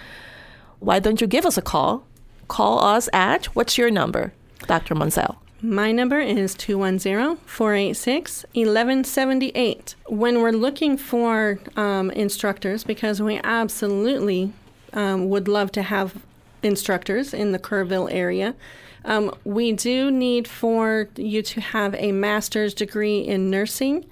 why 0.79 0.99
don't 0.99 1.21
you 1.21 1.27
give 1.27 1.47
us 1.47 1.57
a 1.57 1.63
call? 1.63 2.05
Call 2.49 2.83
us 2.83 3.09
at 3.13 3.47
what's 3.47 3.79
your 3.79 3.91
number, 3.91 4.33
Dr. 4.67 4.95
Maunsell? 4.95 5.37
My 5.65 5.93
number 5.93 6.19
is 6.19 6.55
210 6.55 7.37
486 7.47 8.45
1178. 8.53 9.95
When 10.09 10.41
we're 10.41 10.51
looking 10.51 10.97
for 10.97 11.61
um, 11.77 12.11
instructors, 12.11 12.83
because 12.83 13.23
we 13.23 13.41
absolutely 13.45 14.53
um, 14.93 15.31
would 15.31 15.47
love 15.47 15.71
to 15.73 15.83
have 15.83 16.21
instructors 16.65 17.33
in 17.33 17.53
the 17.53 17.61
Kerrville 17.61 18.13
area, 18.13 18.57
um, 19.05 19.33
we 19.45 19.73
do 19.73 20.11
need 20.11 20.49
for 20.49 21.09
you 21.17 21.43
to 21.43 21.61
have 21.61 21.95
a 21.95 22.11
master's 22.11 22.75
degree 22.75 23.21
in 23.21 23.49
nursing 23.49 24.05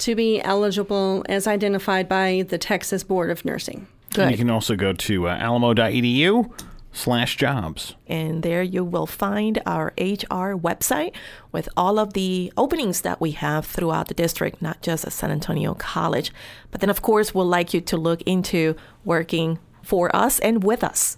to 0.00 0.14
be 0.14 0.40
eligible 0.42 1.24
as 1.28 1.46
identified 1.46 2.08
by 2.08 2.44
the 2.48 2.58
Texas 2.58 3.04
Board 3.04 3.30
of 3.30 3.44
Nursing. 3.44 3.86
Good. 4.14 4.30
You 4.32 4.36
can 4.36 4.50
also 4.50 4.76
go 4.76 4.92
to 4.92 5.28
uh, 5.28 5.36
alamo.edu 5.36 6.50
slash 6.92 7.36
jobs. 7.36 7.94
And 8.06 8.42
there 8.42 8.62
you 8.62 8.84
will 8.84 9.06
find 9.06 9.62
our 9.64 9.92
HR 9.96 10.56
website 10.56 11.14
with 11.52 11.68
all 11.76 11.98
of 11.98 12.14
the 12.14 12.52
openings 12.56 13.02
that 13.02 13.20
we 13.20 13.32
have 13.32 13.64
throughout 13.64 14.08
the 14.08 14.14
district, 14.14 14.60
not 14.60 14.82
just 14.82 15.04
at 15.04 15.12
San 15.12 15.30
Antonio 15.30 15.74
College. 15.74 16.32
But 16.70 16.80
then, 16.80 16.90
of 16.90 17.02
course, 17.02 17.34
we'd 17.34 17.44
like 17.44 17.72
you 17.72 17.80
to 17.80 17.96
look 17.96 18.22
into 18.22 18.74
working 19.04 19.58
for 19.82 20.14
us 20.14 20.38
and 20.40 20.64
with 20.64 20.82
us. 20.82 21.16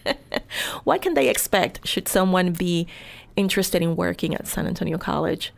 what 0.84 1.02
can 1.02 1.14
they 1.14 1.28
expect 1.28 1.86
should 1.86 2.08
someone 2.08 2.52
be 2.52 2.86
interested 3.36 3.82
in 3.82 3.96
working 3.96 4.34
at 4.34 4.46
San 4.46 4.66
Antonio 4.66 4.98
College? 4.98 5.52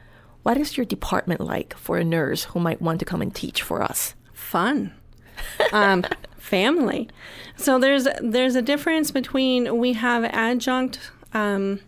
What 0.45 0.59
is 0.59 0.77
your 0.77 0.85
department 0.85 1.41
like 1.41 1.75
for 1.77 1.97
a 1.97 2.05
nurse 2.05 2.45
who 2.45 2.61
might 2.61 2.81
want 2.81 2.99
to 3.01 3.07
come 3.07 3.23
and 3.23 3.35
teach 3.35 3.63
for 3.63 3.83
us? 3.83 4.15
Fun. 4.35 4.93
Um, 5.73 6.05
family. 6.37 7.09
So 7.57 7.79
there's 7.79 8.07
there's 8.21 8.55
a 8.55 8.63
difference 8.63 9.11
between 9.11 9.79
we 9.79 9.95
have 9.95 10.23
adjunct 10.25 11.11
um, 11.33 11.81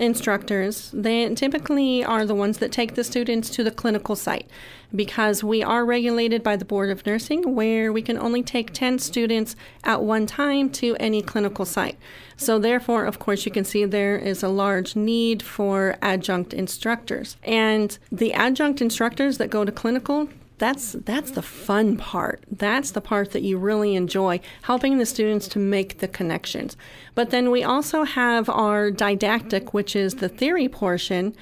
instructors. 0.00 0.90
They 0.92 1.32
typically 1.34 2.02
are 2.02 2.24
the 2.24 2.34
ones 2.34 2.58
that 2.58 2.72
take 2.72 2.94
the 2.94 3.04
students 3.04 3.50
to 3.50 3.62
the 3.62 3.70
clinical 3.70 4.16
site 4.16 4.48
because 4.94 5.44
we 5.44 5.62
are 5.62 5.84
regulated 5.84 6.42
by 6.42 6.56
the 6.56 6.64
Board 6.64 6.90
of 6.90 7.06
Nursing 7.06 7.54
where 7.54 7.92
we 7.92 8.02
can 8.02 8.18
only 8.18 8.42
take 8.42 8.72
10 8.72 8.98
students 8.98 9.54
at 9.84 10.02
one 10.02 10.26
time 10.26 10.70
to 10.70 10.96
any 10.98 11.22
clinical 11.22 11.64
site. 11.64 11.98
So, 12.36 12.58
therefore, 12.58 13.04
of 13.04 13.18
course, 13.18 13.44
you 13.44 13.52
can 13.52 13.64
see 13.64 13.84
there 13.84 14.16
is 14.16 14.42
a 14.42 14.48
large 14.48 14.96
need 14.96 15.42
for 15.42 15.96
adjunct 16.00 16.54
instructors. 16.54 17.36
And 17.44 17.96
the 18.10 18.32
adjunct 18.32 18.80
instructors 18.80 19.36
that 19.38 19.50
go 19.50 19.64
to 19.64 19.70
clinical, 19.70 20.28
that's 20.60 20.92
that's 20.92 21.32
the 21.32 21.42
fun 21.42 21.96
part. 21.96 22.44
That's 22.50 22.92
the 22.92 23.00
part 23.00 23.32
that 23.32 23.42
you 23.42 23.58
really 23.58 23.96
enjoy, 23.96 24.40
helping 24.62 24.98
the 24.98 25.06
students 25.06 25.48
to 25.48 25.58
make 25.58 25.98
the 25.98 26.06
connections. 26.06 26.76
But 27.16 27.30
then 27.30 27.50
we 27.50 27.64
also 27.64 28.04
have 28.04 28.48
our 28.48 28.90
didactic, 28.92 29.74
which 29.74 29.96
is 29.96 30.16
the 30.16 30.28
theory 30.28 30.68
portion. 30.68 31.34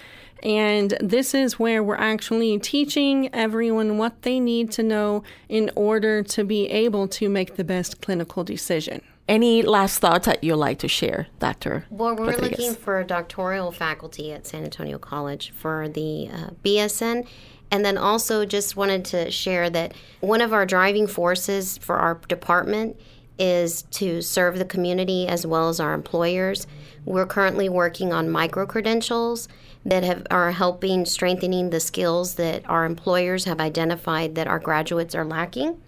And 0.45 0.97
this 1.01 1.35
is 1.35 1.59
where 1.59 1.83
we're 1.83 1.97
actually 1.97 2.57
teaching 2.61 3.29
everyone 3.35 3.99
what 3.99 4.23
they 4.23 4.39
need 4.39 4.71
to 4.73 4.85
know 4.85 5.25
in 5.49 5.69
order 5.75 6.23
to 6.23 6.45
be 6.45 6.69
able 6.69 7.09
to 7.09 7.29
make 7.29 7.57
the 7.57 7.65
best 7.65 8.01
clinical 8.01 8.45
decision. 8.45 9.03
Any 9.27 9.63
last 9.63 9.99
thoughts 9.99 10.27
that 10.27 10.43
you'd 10.45 10.57
like 10.57 10.79
to 10.79 10.89
share, 10.89 11.27
Dr. 11.41 11.85
Well, 11.91 12.15
we're 12.15 12.31
Rodriguez? 12.31 12.59
looking 12.59 12.75
for 12.77 13.01
a 13.01 13.05
doctoral 13.05 13.73
faculty 13.73 14.33
at 14.33 14.47
San 14.47 14.63
Antonio 14.63 14.97
College 14.97 15.51
for 15.51 15.89
the 15.89 16.31
uh, 16.33 16.51
BSN. 16.65 17.27
And 17.71 17.85
then 17.85 17.99
also 17.99 18.45
just 18.47 18.77
wanted 18.77 19.05
to 19.07 19.31
share 19.31 19.69
that 19.71 19.93
one 20.21 20.41
of 20.41 20.53
our 20.53 20.65
driving 20.65 21.07
forces 21.07 21.79
for 21.79 21.97
our 21.97 22.15
department 22.29 22.99
is 23.39 23.83
to 23.83 24.21
serve 24.21 24.59
the 24.59 24.65
community 24.65 25.29
as 25.29 25.47
well 25.47 25.69
as 25.69 25.79
our 25.79 25.95
employers. 25.95 26.67
We're 27.05 27.27
currently 27.27 27.69
working 27.69 28.13
on 28.13 28.31
micro 28.31 28.67
credentials 28.67 29.49
that 29.85 30.03
have, 30.03 30.27
are 30.31 30.51
helping 30.51 31.05
strengthening 31.05 31.71
the 31.71 31.81
skills 31.81 32.35
that 32.35 32.69
our 32.69 32.85
employers 32.85 33.45
have 33.45 33.61
identified 33.61 34.35
that 34.35 34.49
our 34.49 34.59
graduates 34.59 35.15
are 35.15 35.25
lacking. 35.25 35.81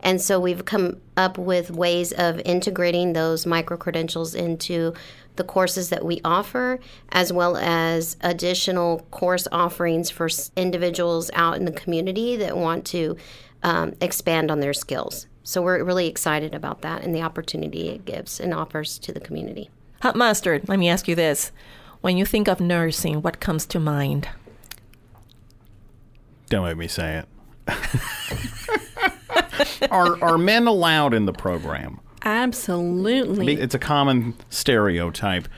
And 0.00 0.20
so 0.20 0.38
we've 0.40 0.64
come 0.64 1.00
up 1.16 1.38
with 1.38 1.70
ways 1.70 2.12
of 2.12 2.40
integrating 2.44 3.12
those 3.12 3.46
micro 3.46 3.76
credentials 3.76 4.34
into 4.34 4.94
the 5.38 5.44
courses 5.44 5.88
that 5.88 6.04
we 6.04 6.20
offer, 6.24 6.78
as 7.10 7.32
well 7.32 7.56
as 7.56 8.16
additional 8.20 9.06
course 9.10 9.48
offerings 9.50 10.10
for 10.10 10.28
individuals 10.56 11.30
out 11.32 11.56
in 11.56 11.64
the 11.64 11.72
community 11.72 12.36
that 12.36 12.56
want 12.56 12.84
to 12.86 13.16
um, 13.62 13.94
expand 14.00 14.50
on 14.50 14.60
their 14.60 14.74
skills. 14.74 15.26
So 15.42 15.62
we're 15.62 15.82
really 15.82 16.08
excited 16.08 16.54
about 16.54 16.82
that 16.82 17.02
and 17.02 17.14
the 17.14 17.22
opportunity 17.22 17.88
it 17.88 18.04
gives 18.04 18.38
and 18.38 18.52
offers 18.52 18.98
to 18.98 19.12
the 19.12 19.20
community. 19.20 19.70
Hot 20.02 20.14
Mustard, 20.14 20.68
let 20.68 20.78
me 20.78 20.90
ask 20.90 21.08
you 21.08 21.14
this. 21.14 21.50
When 22.02 22.16
you 22.16 22.26
think 22.26 22.48
of 22.48 22.60
nursing, 22.60 23.22
what 23.22 23.40
comes 23.40 23.64
to 23.66 23.80
mind? 23.80 24.28
Don't 26.50 26.64
make 26.64 26.76
me 26.76 26.86
say 26.86 27.24
it. 27.68 27.68
are 29.90 30.22
are 30.22 30.38
men 30.38 30.66
allowed 30.66 31.14
in 31.14 31.26
the 31.26 31.32
program? 31.32 32.00
Absolutely. 32.22 33.54
It's 33.54 33.74
a 33.74 33.78
common 33.78 34.34
stereotype. 34.50 35.48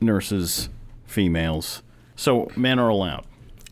Nurses, 0.00 0.68
females. 1.06 1.82
So 2.16 2.50
men 2.56 2.78
are 2.78 2.88
allowed. 2.88 3.24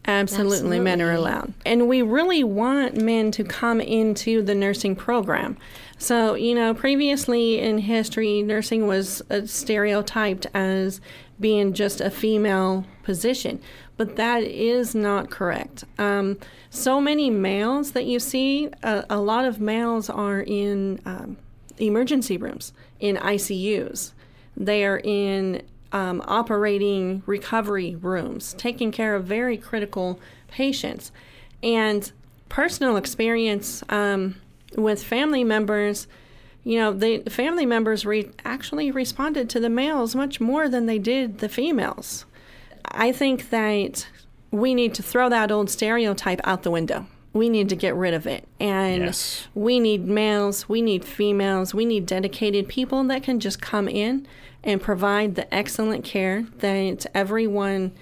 Absolutely, 0.04 0.56
Absolutely, 0.56 0.80
men 0.80 1.00
are 1.00 1.12
allowed. 1.12 1.54
And 1.64 1.88
we 1.88 2.02
really 2.02 2.42
want 2.42 2.96
men 2.96 3.30
to 3.32 3.44
come 3.44 3.80
into 3.80 4.42
the 4.42 4.54
nursing 4.54 4.96
program. 4.96 5.56
So, 5.98 6.34
you 6.34 6.56
know, 6.56 6.74
previously 6.74 7.60
in 7.60 7.78
history, 7.78 8.42
nursing 8.42 8.88
was 8.88 9.22
stereotyped 9.44 10.46
as 10.54 11.00
being 11.38 11.72
just 11.72 12.00
a 12.00 12.10
female 12.10 12.84
position. 13.04 13.60
but 13.96 14.16
that 14.16 14.42
is 14.42 14.94
not 14.94 15.30
correct. 15.30 15.84
Um, 15.98 16.38
so 16.70 17.00
many 17.00 17.30
males 17.30 17.92
that 17.92 18.04
you 18.04 18.18
see, 18.18 18.68
uh, 18.82 19.02
a 19.08 19.20
lot 19.20 19.44
of 19.44 19.60
males 19.60 20.10
are 20.10 20.40
in 20.40 21.00
um, 21.04 21.36
emergency 21.78 22.36
rooms, 22.36 22.72
in 23.00 23.16
ICUs. 23.16 24.12
They 24.56 24.84
are 24.84 25.00
in 25.02 25.62
um, 25.92 26.22
operating 26.26 27.22
recovery 27.26 27.96
rooms, 27.96 28.54
taking 28.54 28.90
care 28.90 29.14
of 29.14 29.24
very 29.24 29.56
critical 29.56 30.18
patients. 30.48 31.12
And 31.62 32.10
personal 32.48 32.96
experience 32.96 33.82
um, 33.88 34.36
with 34.76 35.02
family 35.02 35.44
members, 35.44 36.06
you 36.64 36.78
know, 36.78 36.92
the 36.92 37.18
family 37.28 37.66
members 37.66 38.06
re- 38.06 38.30
actually 38.44 38.90
responded 38.90 39.50
to 39.50 39.60
the 39.60 39.70
males 39.70 40.14
much 40.14 40.40
more 40.40 40.68
than 40.68 40.86
they 40.86 40.98
did 40.98 41.38
the 41.38 41.48
females. 41.48 42.24
I 42.84 43.12
think 43.12 43.50
that 43.50 44.06
we 44.50 44.74
need 44.74 44.94
to 44.94 45.02
throw 45.02 45.28
that 45.28 45.50
old 45.50 45.70
stereotype 45.70 46.40
out 46.44 46.62
the 46.62 46.70
window. 46.70 47.06
We 47.32 47.48
need 47.48 47.68
to 47.70 47.76
get 47.76 47.94
rid 47.94 48.12
of 48.14 48.26
it. 48.26 48.46
And 48.60 49.04
Yes. 49.04 49.48
we 49.54 49.80
need 49.80 50.06
males, 50.06 50.68
we 50.68 50.82
need 50.82 51.04
females, 51.04 51.72
we 51.74 51.84
need 51.86 52.04
dedicated 52.06 52.68
people 52.68 53.02
that 53.04 53.22
can 53.22 53.40
just 53.40 53.60
come 53.62 53.88
in 53.88 54.26
and 54.62 54.80
provide 54.82 55.34
the 55.34 55.52
excellent 55.54 56.04
care 56.04 56.46
that 56.58 57.06
everyone 57.14 57.92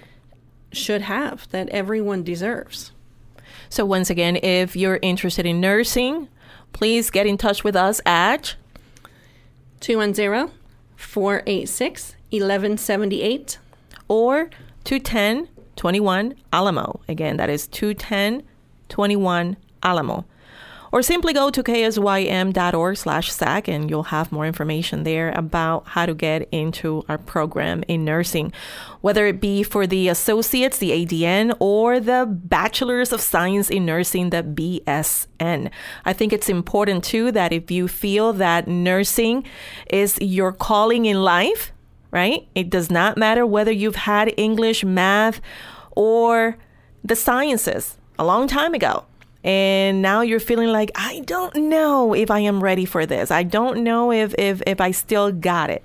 should 0.73 1.01
have, 1.03 1.47
that 1.51 1.69
everyone 1.69 2.23
deserves. 2.23 2.91
So, 3.69 3.85
once 3.85 4.09
again, 4.09 4.35
if 4.37 4.75
you're 4.75 4.99
interested 5.01 5.45
in 5.45 5.61
nursing, 5.61 6.27
please 6.73 7.09
get 7.09 7.25
in 7.25 7.37
touch 7.37 7.63
with 7.63 7.75
us 7.75 8.01
at 8.05 8.55
210 9.79 10.51
486 10.97 12.15
1178. 12.31 13.57
or 14.07 14.49
210 14.83 15.47
21 15.75 16.35
Alamo. 16.53 16.99
Again, 17.07 17.37
that 17.37 17.49
is 17.49 17.67
210 17.67 18.43
21 18.91 19.57
Alamo. 19.81 20.25
Or 20.91 21.01
simply 21.01 21.31
go 21.31 21.49
to 21.49 21.63
ksym.org 21.63 22.97
slash 22.97 23.31
SAC 23.31 23.69
and 23.69 23.89
you'll 23.89 24.03
have 24.03 24.31
more 24.31 24.45
information 24.45 25.03
there 25.03 25.31
about 25.31 25.87
how 25.87 26.05
to 26.05 26.13
get 26.13 26.49
into 26.51 27.05
our 27.07 27.17
program 27.17 27.81
in 27.87 28.03
nursing, 28.03 28.51
whether 28.99 29.25
it 29.25 29.39
be 29.39 29.63
for 29.63 29.87
the 29.87 30.09
associates, 30.09 30.79
the 30.79 30.91
ADN, 30.91 31.55
or 31.59 32.01
the 32.01 32.27
Bachelor's 32.29 33.13
of 33.13 33.21
Science 33.21 33.69
in 33.69 33.85
Nursing, 33.85 34.31
the 34.31 34.43
BSN. 34.43 35.71
I 36.03 36.11
think 36.11 36.33
it's 36.33 36.49
important 36.49 37.05
too 37.05 37.31
that 37.31 37.53
if 37.53 37.71
you 37.71 37.87
feel 37.87 38.33
that 38.33 38.67
nursing 38.67 39.45
is 39.89 40.17
your 40.19 40.51
calling 40.51 41.05
in 41.05 41.23
life, 41.23 41.71
right? 42.11 42.49
It 42.53 42.69
does 42.69 42.91
not 42.91 43.17
matter 43.17 43.45
whether 43.45 43.71
you've 43.71 43.95
had 43.95 44.33
English, 44.35 44.83
math, 44.83 45.39
or 45.95 46.57
the 47.01 47.15
sciences 47.15 47.97
a 48.17 48.25
long 48.25 48.47
time 48.47 48.73
ago. 48.73 49.05
And 49.43 50.01
now 50.01 50.21
you're 50.21 50.39
feeling 50.39 50.69
like, 50.69 50.91
I 50.95 51.21
don't 51.21 51.55
know 51.55 52.13
if 52.13 52.29
I 52.29 52.39
am 52.39 52.63
ready 52.63 52.85
for 52.85 53.05
this. 53.05 53.31
I 53.31 53.43
don't 53.43 53.83
know 53.83 54.11
if, 54.11 54.35
if, 54.37 54.61
if 54.67 54.79
I 54.79 54.91
still 54.91 55.31
got 55.31 55.69
it. 55.69 55.83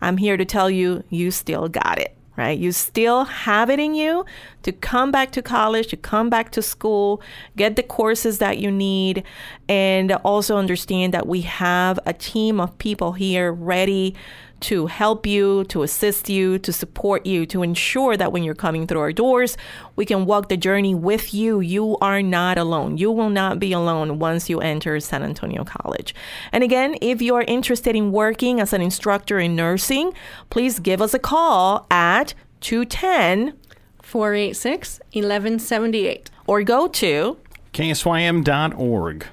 I'm 0.00 0.18
here 0.18 0.36
to 0.36 0.44
tell 0.44 0.70
you, 0.70 1.02
you 1.08 1.30
still 1.30 1.68
got 1.68 1.98
it, 1.98 2.14
right? 2.36 2.56
You 2.58 2.70
still 2.70 3.24
have 3.24 3.70
it 3.70 3.80
in 3.80 3.94
you 3.94 4.26
to 4.62 4.72
come 4.72 5.10
back 5.10 5.32
to 5.32 5.42
college, 5.42 5.88
to 5.88 5.96
come 5.96 6.28
back 6.28 6.52
to 6.52 6.62
school, 6.62 7.22
get 7.56 7.76
the 7.76 7.82
courses 7.82 8.38
that 8.38 8.58
you 8.58 8.70
need, 8.70 9.24
and 9.68 10.12
also 10.12 10.56
understand 10.56 11.14
that 11.14 11.26
we 11.26 11.40
have 11.40 11.98
a 12.04 12.12
team 12.12 12.60
of 12.60 12.76
people 12.78 13.12
here 13.12 13.50
ready 13.52 14.14
to 14.60 14.86
help 14.86 15.26
you, 15.26 15.64
to 15.64 15.82
assist 15.82 16.28
you, 16.28 16.58
to 16.58 16.72
support 16.72 17.26
you, 17.26 17.46
to 17.46 17.62
ensure 17.62 18.16
that 18.16 18.32
when 18.32 18.42
you're 18.42 18.54
coming 18.54 18.86
through 18.86 19.00
our 19.00 19.12
doors, 19.12 19.56
we 19.96 20.04
can 20.04 20.26
walk 20.26 20.48
the 20.48 20.56
journey 20.56 20.94
with 20.94 21.32
you. 21.32 21.60
You 21.60 21.96
are 21.98 22.22
not 22.22 22.58
alone. 22.58 22.98
You 22.98 23.10
will 23.10 23.30
not 23.30 23.58
be 23.58 23.72
alone 23.72 24.18
once 24.18 24.48
you 24.48 24.60
enter 24.60 24.98
San 25.00 25.22
Antonio 25.22 25.64
College. 25.64 26.14
And 26.52 26.64
again, 26.64 26.96
if 27.00 27.22
you 27.22 27.34
are 27.36 27.42
interested 27.42 27.94
in 27.94 28.12
working 28.12 28.60
as 28.60 28.72
an 28.72 28.82
instructor 28.82 29.38
in 29.38 29.54
nursing, 29.54 30.12
please 30.50 30.78
give 30.78 31.00
us 31.00 31.14
a 31.14 31.18
call 31.18 31.86
at 31.90 32.34
210 32.60 33.56
486 34.02 35.00
1178. 35.12 36.30
or 36.46 36.62
go 36.62 36.88
to 36.88 37.36
ksym.org 37.74 39.26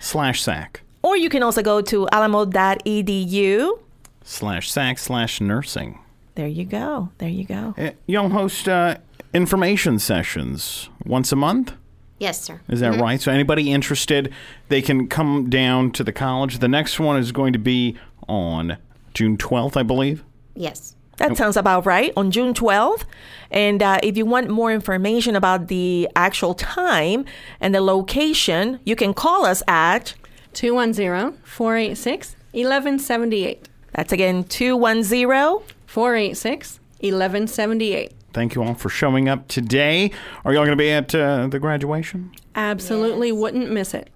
slash 0.00 0.42
sac 0.42 0.80
or 1.06 1.16
you 1.16 1.28
can 1.28 1.42
also 1.42 1.62
go 1.62 1.80
to 1.80 2.08
alamo.edu. 2.10 3.78
slash 4.26 4.70
sac 4.70 4.98
slash 4.98 5.40
nursing. 5.40 6.00
There 6.34 6.46
you 6.46 6.64
go. 6.66 7.10
There 7.18 7.28
you 7.30 7.44
go. 7.44 7.74
Uh, 7.78 7.90
Y'all 8.06 8.28
host 8.28 8.68
uh, 8.68 8.98
information 9.32 9.98
sessions 9.98 10.90
once 11.04 11.32
a 11.32 11.36
month? 11.36 11.72
Yes, 12.18 12.42
sir. 12.42 12.60
Is 12.68 12.80
that 12.80 12.98
right? 13.00 13.20
So 13.20 13.30
anybody 13.30 13.72
interested, 13.72 14.32
they 14.68 14.82
can 14.82 15.06
come 15.06 15.48
down 15.50 15.92
to 15.92 16.04
the 16.04 16.12
college. 16.12 16.58
The 16.58 16.68
next 16.68 16.98
one 16.98 17.18
is 17.18 17.30
going 17.32 17.52
to 17.52 17.58
be 17.58 17.96
on 18.26 18.78
June 19.14 19.36
12th, 19.36 19.76
I 19.76 19.82
believe. 19.82 20.24
Yes. 20.54 20.94
That 21.18 21.36
sounds 21.36 21.56
about 21.56 21.86
right 21.86 22.12
on 22.16 22.30
June 22.30 22.52
12th. 22.52 23.04
And 23.50 23.82
uh, 23.82 23.98
if 24.02 24.16
you 24.18 24.26
want 24.26 24.50
more 24.50 24.70
information 24.72 25.34
about 25.36 25.68
the 25.68 26.08
actual 26.14 26.52
time 26.54 27.24
and 27.60 27.74
the 27.74 27.80
location, 27.80 28.80
you 28.84 28.96
can 28.96 29.14
call 29.14 29.46
us 29.46 29.62
at 29.66 30.14
210 30.52 31.38
486 31.42 32.36
1178. 32.52 33.68
That's 33.96 34.12
again 34.12 34.44
210 34.44 35.74
486 35.86 36.80
1178. 37.00 38.12
Thank 38.32 38.54
you 38.54 38.62
all 38.62 38.74
for 38.74 38.90
showing 38.90 39.28
up 39.28 39.48
today. 39.48 40.10
Are 40.44 40.52
y'all 40.52 40.66
going 40.66 40.76
to 40.76 40.82
be 40.82 40.90
at 40.90 41.14
uh, 41.14 41.46
the 41.46 41.58
graduation? 41.58 42.32
Absolutely 42.54 43.32
wouldn't 43.32 43.70
miss 43.70 43.94
it. 43.94 44.10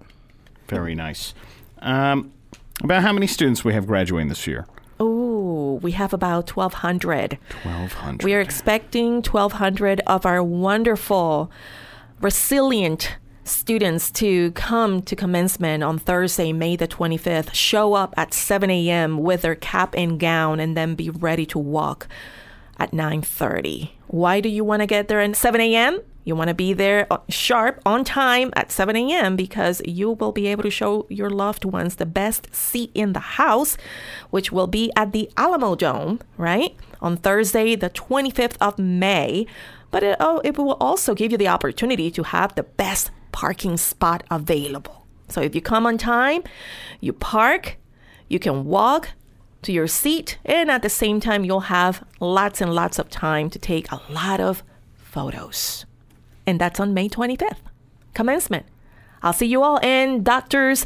Very 0.67 0.93
nice. 0.93 1.33
Um, 1.79 2.31
about 2.83 3.01
how 3.01 3.11
many 3.11 3.25
students 3.25 3.63
we 3.63 3.73
have 3.73 3.87
graduating 3.87 4.29
this 4.29 4.45
year? 4.45 4.67
Oh, 4.99 5.79
we 5.81 5.93
have 5.93 6.13
about 6.13 6.55
1,200. 6.55 7.39
1,200. 7.63 8.23
We 8.23 8.35
are 8.35 8.41
expecting 8.41 9.23
1,200 9.23 10.01
of 10.05 10.27
our 10.27 10.43
wonderful, 10.43 11.51
resilient 12.21 13.15
students 13.43 14.11
to 14.11 14.51
come 14.51 15.01
to 15.03 15.15
commencement 15.15 15.83
on 15.83 15.97
Thursday, 15.97 16.53
May 16.53 16.75
the 16.75 16.87
25th, 16.87 17.53
show 17.53 17.93
up 17.93 18.13
at 18.17 18.33
7 18.33 18.69
a.m. 18.69 19.17
with 19.17 19.41
their 19.41 19.55
cap 19.55 19.95
and 19.95 20.19
gown, 20.19 20.59
and 20.59 20.77
then 20.77 20.95
be 20.95 21.09
ready 21.09 21.45
to 21.47 21.59
walk 21.59 22.07
at 22.77 22.91
9.30. 22.91 23.91
Why 24.07 24.41
do 24.41 24.49
you 24.49 24.63
want 24.63 24.81
to 24.81 24.87
get 24.87 25.07
there 25.07 25.21
at 25.21 25.35
7 25.35 25.59
a.m.? 25.61 26.01
You 26.23 26.35
want 26.35 26.49
to 26.49 26.53
be 26.53 26.73
there 26.73 27.07
uh, 27.09 27.17
sharp 27.29 27.81
on 27.85 28.03
time 28.03 28.51
at 28.55 28.71
7 28.71 28.95
a.m. 28.95 29.35
because 29.35 29.81
you 29.85 30.11
will 30.11 30.31
be 30.31 30.47
able 30.47 30.63
to 30.63 30.69
show 30.69 31.07
your 31.09 31.29
loved 31.29 31.65
ones 31.65 31.95
the 31.95 32.05
best 32.05 32.53
seat 32.53 32.91
in 32.93 33.13
the 33.13 33.19
house, 33.19 33.75
which 34.29 34.51
will 34.51 34.67
be 34.67 34.91
at 34.95 35.13
the 35.13 35.31
Alamodome, 35.35 36.21
right? 36.37 36.75
On 37.01 37.17
Thursday, 37.17 37.75
the 37.75 37.89
25th 37.89 38.57
of 38.61 38.77
May. 38.77 39.47
But 39.89 40.03
it, 40.03 40.17
oh, 40.19 40.41
it 40.43 40.57
will 40.57 40.77
also 40.79 41.13
give 41.13 41.31
you 41.31 41.37
the 41.37 41.47
opportunity 41.47 42.11
to 42.11 42.23
have 42.23 42.55
the 42.55 42.63
best 42.63 43.11
parking 43.31 43.77
spot 43.77 44.23
available. 44.29 45.05
So 45.27 45.41
if 45.41 45.55
you 45.55 45.61
come 45.61 45.85
on 45.85 45.97
time, 45.97 46.43
you 46.99 47.13
park, 47.13 47.77
you 48.27 48.39
can 48.39 48.65
walk 48.65 49.09
to 49.63 49.71
your 49.71 49.87
seat, 49.87 50.39
and 50.43 50.71
at 50.71 50.81
the 50.81 50.89
same 50.89 51.19
time, 51.19 51.45
you'll 51.45 51.61
have 51.61 52.03
lots 52.19 52.61
and 52.61 52.73
lots 52.73 52.97
of 52.97 53.09
time 53.09 53.49
to 53.51 53.59
take 53.59 53.91
a 53.91 54.01
lot 54.09 54.39
of 54.39 54.63
photos. 54.95 55.85
And 56.47 56.59
that's 56.59 56.79
on 56.79 56.93
May 56.93 57.09
25th, 57.09 57.59
commencement. 58.13 58.65
I'll 59.21 59.33
see 59.33 59.45
you 59.45 59.61
all 59.61 59.77
in 59.77 60.23
doctors 60.23 60.85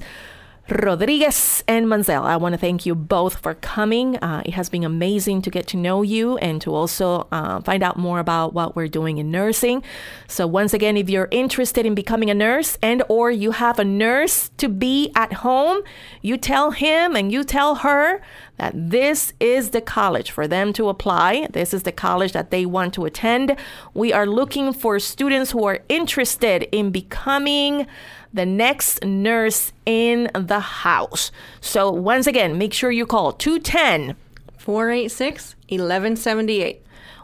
Rodriguez 0.68 1.64
and 1.68 1.86
Maunsell. 1.86 2.24
I 2.24 2.38
want 2.38 2.54
to 2.54 2.58
thank 2.58 2.88
you 2.88 2.96
both 2.96 3.38
for 3.38 3.54
coming. 3.54 4.18
Uh, 4.18 4.42
it 4.46 4.56
has 4.56 4.68
been 4.68 4.84
amazing 4.84 5.44
to 5.44 5.52
get 5.52 5.68
to 5.68 5.78
know 5.78 6.02
you 6.02 6.38
and 6.40 6.60
to 6.62 6.74
also 6.74 7.28
uh, 7.32 7.62
find 7.62 7.84
out 7.84 7.98
more 7.98 8.18
about 8.18 8.54
what 8.54 8.76
we're 8.76 8.88
doing 8.88 9.20
in 9.20 9.30
nursing. 9.30 9.84
So 10.28 10.48
once 10.48 10.74
again, 10.74 10.98
if 10.98 11.08
you're 11.08 11.28
interested 11.30 11.86
in 11.86 11.94
becoming 11.94 12.32
a 12.32 12.34
nurse 12.34 12.80
and 12.82 13.04
or 13.10 13.30
you 13.30 13.52
have 13.52 13.78
a 13.78 13.86
nurse 13.86 14.50
to 14.58 14.68
be 14.68 15.12
at 15.16 15.34
home, 15.34 15.84
you 16.24 16.36
tell 16.36 16.72
him 16.72 17.16
and 17.16 17.32
you 17.32 17.44
tell 17.44 17.76
her 17.76 18.24
that 18.58 18.74
this 18.76 19.34
is 19.40 19.72
the 19.72 19.82
college 19.82 20.32
for 20.32 20.48
them 20.48 20.74
to 20.74 20.90
apply. 20.90 21.48
This 21.52 21.74
is 21.74 21.84
the 21.84 21.92
college 21.92 22.32
that 22.32 22.52
they 22.52 22.66
want 22.66 22.94
to 22.94 23.06
attend. 23.06 23.56
We 23.94 24.14
are 24.14 24.26
looking 24.26 24.74
for 24.74 25.00
students 25.00 25.52
who 25.52 25.66
are 25.66 25.80
interested 25.90 26.64
in 26.72 26.92
becoming 26.92 27.88
the 28.34 28.46
next 28.46 29.04
nurse 29.04 29.72
in 29.86 30.30
the 30.34 30.60
house. 30.60 31.32
So, 31.62 31.92
once 31.92 32.28
again, 32.28 32.58
make 32.58 32.74
sure 32.74 32.92
you 32.92 33.06
call 33.06 33.32
210 33.32 34.16
486 34.58 35.56
1178. 35.70 36.82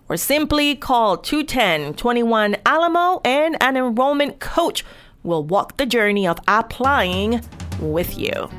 or 0.10 0.18
simply 0.18 0.76
call 0.76 1.18
210 1.18 1.94
21 1.94 2.58
Alamo, 2.66 3.22
and 3.24 3.56
an 3.62 3.78
enrollment 3.78 4.40
coach 4.40 4.84
will 5.24 5.44
walk 5.44 5.78
the 5.78 5.86
journey 5.86 6.28
of 6.28 6.38
applying 6.48 7.42
with 7.80 8.18
you. 8.18 8.50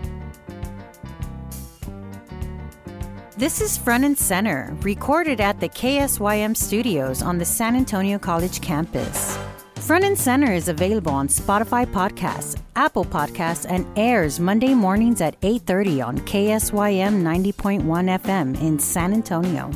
This 3.43 3.61
is 3.61 3.77
Front 3.77 4.05
and 4.05 4.17
Center, 4.17 4.73
recorded 4.83 5.41
at 5.41 5.59
the 5.59 5.69
KSYM 5.69 6.57
studios 6.57 7.23
on 7.23 7.39
the 7.39 7.45
San 7.45 7.75
Antonio 7.75 8.17
College 8.17 8.61
campus. 8.61 9.37
Front 9.81 10.05
and 10.05 10.17
Center 10.17 10.53
is 10.53 10.69
available 10.69 11.11
on 11.11 11.27
Spotify 11.27 11.85
Podcasts, 11.85 12.57
Apple 12.77 13.05
Podcasts, 13.05 13.67
and 13.69 13.85
airs 13.99 14.39
Monday 14.39 14.75
mornings 14.75 15.21
at 15.21 15.35
8:30 15.43 16.01
on 16.01 16.19
KSYM 16.19 17.21
90.1 17.21 18.09
FM 18.09 18.55
in 18.63 18.79
San 18.79 19.13
Antonio. 19.13 19.73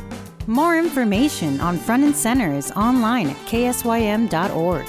More 0.47 0.77
information 0.79 1.61
on 1.61 1.77
Front 1.77 2.05
and 2.05 2.15
Center 2.15 2.55
is 2.55 2.71
online 2.71 3.31
at 3.31 3.37
ksym.org. 3.49 4.87